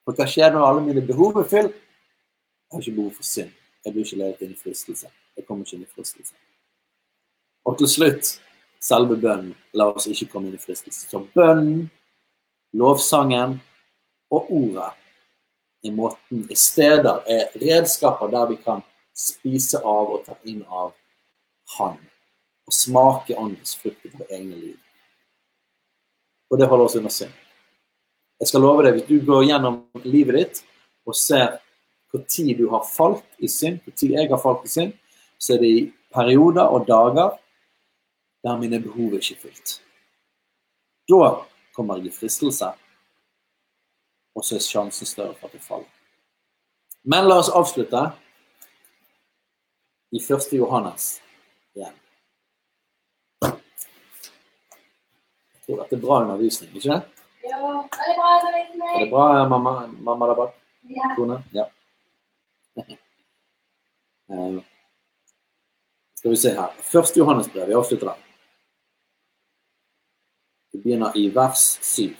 For 0.05 0.13
hva 0.13 0.27
skjer 0.27 0.53
når 0.53 0.67
alle 0.67 0.83
mine 0.87 1.07
behov 1.07 1.37
er 1.37 1.49
fylt? 1.49 1.75
Jeg 1.75 2.73
har 2.73 2.81
ikke 2.81 2.97
behov 2.97 3.13
for 3.13 3.23
synd. 3.23 3.51
Jeg 3.85 3.93
blir 3.93 4.05
ikke 4.05 4.17
ledet 4.17 4.43
inn 4.43 4.51
i 4.51 4.63
fristelse. 4.63 5.07
Jeg 5.37 5.47
kommer 5.47 5.65
ikke 5.65 5.79
inn 5.79 5.87
i 5.87 5.93
fristelse. 5.93 6.35
Og 7.67 7.79
til 7.79 7.89
slutt 7.89 8.33
selve 8.83 9.17
bønnen. 9.17 9.55
La 9.79 9.89
oss 9.93 10.09
ikke 10.11 10.29
komme 10.33 10.51
inn 10.51 10.59
i 10.59 10.63
fristelse. 10.63 11.07
Så 11.09 11.23
bønnen, 11.35 11.87
lovsangen 12.77 13.59
og 14.33 14.51
ordet 14.53 14.91
i 15.83 15.91
måten, 15.91 16.45
i 16.51 16.57
steder, 16.59 17.23
er 17.27 17.55
redskaper 17.59 18.31
der 18.31 18.51
vi 18.53 18.59
kan 18.63 18.83
spise 19.17 19.81
av 19.83 20.13
og 20.15 20.27
ta 20.27 20.37
inn 20.49 20.63
av 20.69 20.93
Han. 21.79 21.97
Og 22.67 22.75
smake 22.75 23.35
åndens 23.39 23.75
frukt 23.81 24.05
i 24.07 24.11
vårt 24.13 24.31
eget 24.31 24.59
liv. 24.59 24.79
Og 26.51 26.61
det 26.61 26.69
holder 26.69 26.85
oss 26.85 26.97
under 26.99 27.11
synd. 27.11 27.33
Jeg 28.43 28.51
skal 28.51 28.63
love 28.63 28.85
deg, 28.85 28.99
hvis 28.99 29.09
du 29.09 29.27
går 29.27 29.47
gjennom 29.49 29.79
livet 30.05 30.37
ditt 30.37 30.63
og 31.07 31.17
ser 31.17 31.61
tid 32.29 32.59
du 32.59 32.67
har 32.69 32.85
falt 32.85 33.25
i 33.41 33.49
synd, 33.49 33.81
tid 33.97 34.13
jeg 34.13 34.29
har 34.29 34.41
falt 34.43 34.67
i 34.67 34.71
synd, 34.71 34.93
så 35.43 35.55
er 35.55 35.59
det 35.63 35.71
i 35.75 35.81
perioder 36.15 36.71
og 36.71 36.87
dager 36.87 37.39
der 38.43 38.59
mine 38.59 38.83
behov 38.83 39.13
er 39.13 39.23
ikke 39.23 39.41
fylt. 39.43 39.83
Da 41.09 41.31
kommer 41.75 41.97
jeg 41.97 42.07
i 42.07 42.11
fristelse, 42.15 42.67
og 44.35 44.45
så 44.45 44.55
er 44.55 44.67
sjansen 44.67 45.07
større 45.07 45.35
for 45.35 45.47
at 45.49 45.55
jeg 45.55 45.63
faller. 45.63 45.91
Men 47.05 47.25
la 47.27 47.39
oss 47.43 47.51
avslutte 47.51 48.13
i 50.13 50.23
1. 50.23 50.59
Johannes 50.59 51.23
igjen. 51.75 51.95
Jeg 53.43 53.53
tror 55.67 55.77
dette 55.83 55.97
er 55.97 56.01
bra 56.07 56.23
undervisning, 56.23 56.77
ikke 56.77 56.89
det? 56.89 57.03
Ja, 57.43 57.57
det 57.59 58.09
er 58.09 58.15
bra 58.19 58.29
undervisning. 58.39 58.91
Er 58.95 58.99
det 59.05 59.11
bra, 59.11 59.49
mamma, 59.49 59.87
mamma 59.87 60.27
der 60.31 60.37
bak? 60.43 60.53
Ja. 60.91 61.15
Kone? 61.17 61.45
Ja. 61.55 61.65
Skal 66.23 66.31
vi 66.31 66.37
se 66.37 66.51
her. 66.55 66.75
Første 66.79 67.19
Johannesbrev, 67.19 67.65
vi 67.67 67.75
avslutter 67.75 68.07
den. 68.07 68.19
Vi 70.73 70.79
begynner 70.79 71.17
i 71.19 71.25
vers 71.35 71.63
7. 71.83 72.13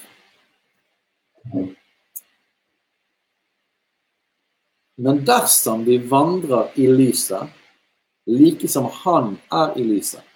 Men 4.99 5.21
dersom 5.23 5.85
vi 5.87 6.01
vandrer 6.11 6.75
i 6.75 6.89
lyset, 6.91 7.47
like 8.27 8.69
som 8.69 8.91
Han 9.05 9.39
er 9.53 9.79
i 9.79 9.87
lyset, 9.87 10.27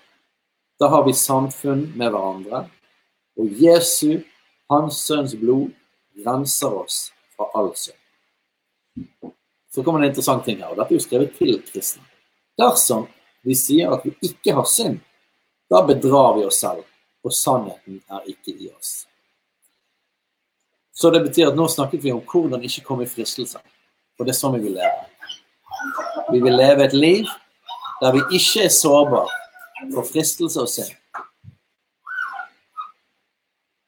da 0.79 0.87
har 0.95 1.03
vi 1.03 1.17
samfunn 1.19 1.89
med 1.99 2.15
hverandre, 2.15 2.63
og 3.35 3.59
Jesu, 3.65 4.23
Hans 4.71 5.03
Sønns 5.09 5.35
blod, 5.35 5.75
renser 6.23 6.79
oss 6.85 7.09
fra 7.35 7.51
all 7.59 7.75
synd. 7.75 7.99
Så 9.75 9.83
kommer 9.83 9.99
det 9.99 10.07
en 10.07 10.15
interessant 10.15 10.47
ting 10.47 10.63
her, 10.63 10.71
og 10.71 10.79
dette 10.79 10.95
er 10.95 11.01
jo 11.03 11.09
skrevet 11.09 11.35
til 11.35 11.59
kristne. 11.67 12.07
Dersom 12.55 13.11
vi 13.47 13.55
sier 13.55 13.93
at 13.95 14.03
vi 14.07 14.13
ikke 14.27 14.55
har 14.57 14.67
synd, 14.67 14.99
da 15.71 15.83
bedrar 15.87 16.35
vi 16.37 16.45
oss 16.47 16.59
selv, 16.63 16.83
og 17.23 17.35
sannheten 17.35 18.01
er 18.11 18.27
ikke 18.31 18.55
i 18.55 18.71
oss. 18.73 19.07
Så 20.97 21.11
det 21.15 21.23
betyr 21.27 21.51
at 21.51 21.59
nå 21.59 21.67
snakket 21.69 22.03
vi 22.03 22.15
om 22.15 22.23
hvordan 22.25 22.63
ikke 22.67 22.85
komme 22.87 23.05
i 23.05 23.11
fristelse. 23.11 23.61
Og 24.17 24.25
det 24.25 24.33
er 24.33 24.39
sånn 24.39 24.57
vi 24.57 24.63
vil 24.65 24.79
leve. 24.79 25.03
Vi 26.33 26.41
vil 26.41 26.57
leve 26.57 26.87
et 26.87 26.97
liv 26.97 27.27
der 28.01 28.15
vi 28.17 28.23
ikke 28.39 28.65
er 28.65 28.73
sårbare 28.73 29.91
for 29.93 30.09
fristelse 30.09 30.63
og 30.63 30.71
synd. 30.73 30.95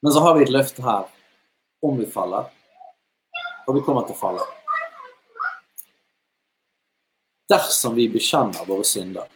Men 0.03 0.15
så 0.15 0.23
har 0.23 0.37
vi 0.37 0.45
et 0.45 0.53
løfte 0.53 0.85
her 0.85 1.09
om 1.83 1.97
vi 1.99 2.07
faller, 2.07 2.47
og 3.67 3.75
vi 3.75 3.83
kommer 3.87 4.07
til 4.07 4.15
å 4.15 4.21
falle. 4.21 4.45
Dersom 7.49 7.97
vi 7.97 8.07
bekjenner 8.13 8.69
våre 8.69 8.85
synder, 8.87 9.27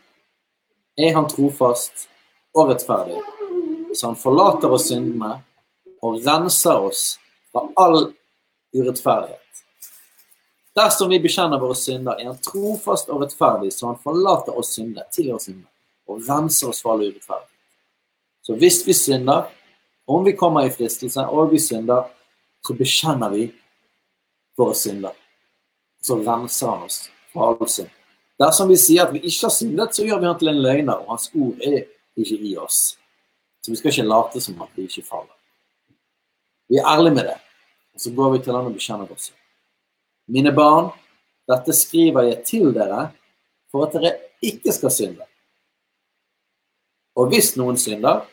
er 0.97 1.14
Han 1.14 1.28
trofast 1.28 2.09
og 2.55 2.68
rettferdig, 2.68 3.20
så 3.95 4.12
Han 4.12 4.16
forlater 4.16 4.72
oss 4.72 4.88
syndene 4.90 5.38
og 6.03 6.18
renser 6.26 6.88
oss 6.88 7.05
fra 7.53 7.68
all 7.76 8.12
urettferdighet. 8.74 9.38
Dersom 10.74 11.11
vi 11.12 11.20
bekjenner 11.20 11.61
våre 11.61 11.76
synder, 11.76 12.16
er 12.16 12.30
han 12.30 12.38
trofast 12.40 13.11
og 13.12 13.20
rettferdig, 13.22 13.72
så 13.74 13.90
han 13.90 13.99
forlater 14.01 14.57
oss 14.57 14.72
synder, 14.76 15.05
tilgir 15.12 15.36
oss 15.36 15.47
synder, 15.51 15.68
og 16.09 16.22
renser 16.28 16.70
oss 16.72 16.80
fra 16.82 16.95
all 16.95 17.05
urettferdighet. 17.05 17.49
Så 18.43 18.57
hvis 18.59 18.80
vi 18.86 18.97
synder, 18.97 19.51
om 20.09 20.24
vi 20.24 20.32
kommer 20.36 20.66
i 20.66 20.72
fristelse, 20.74 21.26
og 21.28 21.53
vi 21.53 21.61
synder, 21.62 22.09
så 22.66 22.74
bekjenner 22.78 23.30
vi 23.30 23.47
våre 24.59 24.74
synder. 24.74 25.14
Så 26.03 26.18
renser 26.24 26.72
han 26.72 26.88
oss 26.88 27.05
fra 27.32 27.53
all 27.53 27.68
synd. 27.68 27.93
Dersom 28.43 28.70
vi 28.72 28.78
sier 28.80 29.05
at 29.05 29.12
vi 29.14 29.20
ikke 29.22 29.47
har 29.47 29.55
syndet, 29.55 29.95
så 29.95 30.07
gjør 30.07 30.18
vi 30.18 30.26
han 30.26 30.38
til 30.40 30.51
en 30.51 30.62
løgner, 30.64 30.99
og 30.99 31.14
hans 31.14 31.28
ord 31.38 31.61
er 31.62 31.84
ikke 32.18 32.38
i 32.43 32.57
oss. 32.59 32.97
Så 33.62 33.70
vi 33.70 33.78
skal 33.78 33.93
ikke 33.93 34.09
late 34.09 34.43
som 34.43 34.62
at 34.64 34.72
vi 34.74 34.88
ikke 34.88 35.05
faller. 35.07 35.36
Vi 36.68 36.80
er 36.80 36.88
ærlige 36.88 37.14
med 37.14 37.28
det, 37.28 37.36
og 37.95 38.01
så 38.03 38.14
går 38.16 38.32
vi 38.32 38.40
til 38.43 38.57
han 38.57 38.66
og 38.66 38.74
bekjenner 38.74 39.12
oss. 39.12 39.30
Mine 40.32 40.53
barn, 40.57 40.90
dette 41.51 41.74
skriver 41.76 42.30
jeg 42.30 42.43
til 42.49 42.72
dere 42.74 43.11
for 43.70 43.86
at 43.86 43.95
dere 43.95 44.16
ikke 44.43 44.72
skal 44.74 44.95
synde. 44.95 45.26
Og 47.16 47.28
hvis 47.28 47.53
noen 47.61 47.76
synder, 47.78 48.24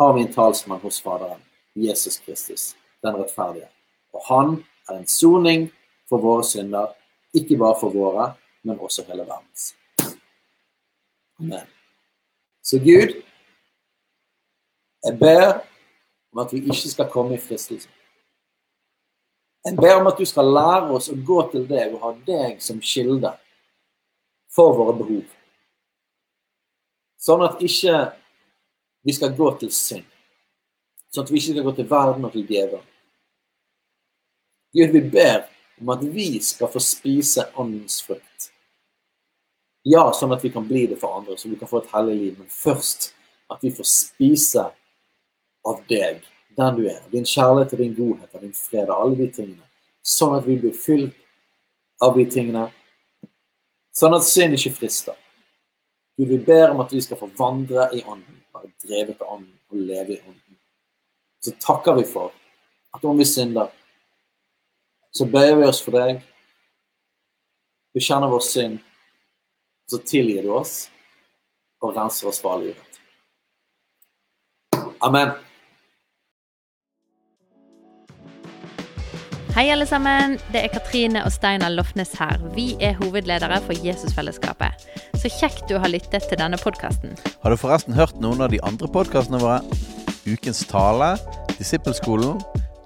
har 0.00 0.14
vi 0.16 0.24
en 0.24 0.32
talsmann 0.32 0.82
hos 0.82 0.98
Faderen, 1.00 1.40
Jesus 1.76 2.18
Kristus, 2.24 2.74
den 3.04 3.16
rettferdige. 3.16 3.68
Og 4.12 4.24
han 4.26 4.54
er 4.88 4.98
en 4.98 5.06
soning 5.06 5.68
for 6.10 6.18
våre 6.18 6.44
synder, 6.44 6.90
ikke 7.36 7.58
bare 7.60 7.78
for 7.80 7.94
våre, 7.94 8.32
men 8.62 8.78
også 8.78 9.04
hele 9.08 9.26
verdens. 9.26 9.74
Amen. 11.40 11.66
Så 12.62 12.78
Gud, 12.78 13.22
jeg 15.04 15.18
ber 15.18 15.60
om 16.32 16.38
at 16.38 16.52
vi 16.52 16.58
ikke 16.58 16.90
skal 16.92 17.10
komme 17.10 17.34
i 17.34 17.40
fristelse. 17.40 17.88
Jeg 19.64 19.76
ber 19.76 20.00
om 20.00 20.06
at 20.06 20.18
du 20.18 20.24
skal 20.24 20.48
lære 20.48 20.92
oss 20.96 21.10
å 21.12 21.16
gå 21.16 21.40
til 21.52 21.66
deg 21.68 21.92
og 21.94 22.04
ha 22.04 22.12
deg 22.26 22.62
som 22.64 22.80
kilde 22.80 23.32
for 24.52 24.76
våre 24.76 24.96
behov. 24.96 25.26
Sånn 27.20 27.44
at 27.44 27.60
ikke 27.60 27.96
vi 29.04 29.12
skal 29.16 29.34
gå 29.36 29.50
til 29.60 29.72
synd. 29.72 30.06
Sånn 31.12 31.26
at 31.26 31.32
vi 31.32 31.40
ikke 31.40 31.56
skal 31.56 31.66
gå 31.66 31.74
til 31.76 31.90
verden 31.90 32.24
og 32.24 32.32
til 32.32 32.46
djevelen. 32.48 32.86
Gud, 34.70 34.92
vi 34.94 35.02
ber 35.12 35.48
om 35.80 35.88
at 35.88 36.02
vi 36.02 36.40
skal 36.44 36.68
få 36.72 36.80
spise 36.84 37.46
åndens 37.58 38.00
frukt. 38.04 38.50
Ja, 39.88 40.10
sånn 40.12 40.34
at 40.34 40.44
vi 40.44 40.50
kan 40.52 40.66
bli 40.68 40.84
det 40.90 40.98
for 41.00 41.16
andre, 41.16 41.38
så 41.40 41.48
vi 41.48 41.56
kan 41.56 41.68
få 41.70 41.80
et 41.80 41.92
hellig 41.94 42.16
liv. 42.18 42.34
Men 42.42 42.50
først 42.52 43.12
at 43.50 43.64
vi 43.64 43.72
får 43.72 43.88
spise 43.88 44.66
av 45.66 45.80
deg, 45.88 46.20
den 46.56 46.76
du 46.76 46.84
er. 46.90 47.00
Din 47.12 47.24
kjærlighet 47.24 47.72
og 47.72 47.80
din 47.80 47.96
godhet 47.96 48.36
og 48.36 48.44
din 48.44 48.56
fred 48.56 48.90
og 48.90 49.06
alle 49.06 49.16
de 49.22 49.30
tingene. 49.40 49.64
Sånn 50.04 50.36
at 50.36 50.44
vi 50.48 50.58
blir 50.60 50.76
fylt 50.76 51.16
av 52.04 52.16
de 52.16 52.26
tingene. 52.28 52.66
Sånn 53.96 54.14
at 54.16 54.28
synd 54.28 54.56
ikke 54.56 54.76
frister. 54.76 55.16
Gud, 56.20 56.28
vi 56.28 56.38
ber 56.44 56.74
om 56.74 56.84
at 56.84 56.92
vi 56.92 57.00
skal 57.00 57.16
få 57.16 57.30
vandre 57.38 57.88
i 57.96 58.02
ånden, 58.04 58.42
være 58.52 58.68
drevet 58.84 59.20
av 59.24 59.38
ånden 59.38 59.56
og 59.72 59.80
leve 59.88 60.18
i 60.18 60.20
ånden. 60.20 60.58
Så 61.40 61.56
takker 61.64 61.96
vi 61.96 62.04
for 62.08 62.34
at 62.92 63.04
om 63.06 63.16
vi 63.16 63.24
synder, 63.24 63.70
så 65.14 65.26
bøyer 65.26 65.58
vi 65.58 65.66
oss 65.68 65.82
for 65.82 65.96
deg. 65.96 66.22
Vi 67.94 68.02
kjenner 68.04 68.30
vår 68.30 68.42
synd, 68.46 68.78
så 69.90 69.98
tilgir 70.06 70.46
du 70.46 70.54
oss 70.54 70.88
og 71.82 71.96
renser 71.96 72.30
oss 72.30 72.40
for 72.42 72.54
all 72.54 72.68
urett. 72.70 73.00
Amen. 75.00 75.32
Hei, 79.56 79.64
alle 79.74 79.86
sammen. 79.88 80.36
Det 80.54 80.60
er 80.62 80.70
Katrine 80.70 81.24
og 81.26 81.32
Steinar 81.34 81.72
Lofnes 81.74 82.12
her. 82.20 82.38
Vi 82.54 82.76
er 82.80 82.94
hovedledere 83.00 83.58
for 83.64 83.74
Jesusfellesskapet. 83.84 84.86
Så 85.18 85.32
kjekt 85.40 85.66
du 85.68 85.74
har 85.82 85.90
lyttet 85.90 86.28
til 86.30 86.38
denne 86.38 86.60
podkasten. 86.60 87.16
Har 87.42 87.50
du 87.50 87.58
forresten 87.58 87.96
hørt 87.98 88.14
noen 88.22 88.44
av 88.44 88.54
de 88.54 88.62
andre 88.62 88.88
podkastene 88.92 89.42
våre? 89.42 89.58
Ukens 90.28 90.62
tale, 90.70 91.16
Disippelskolen, 91.58 92.38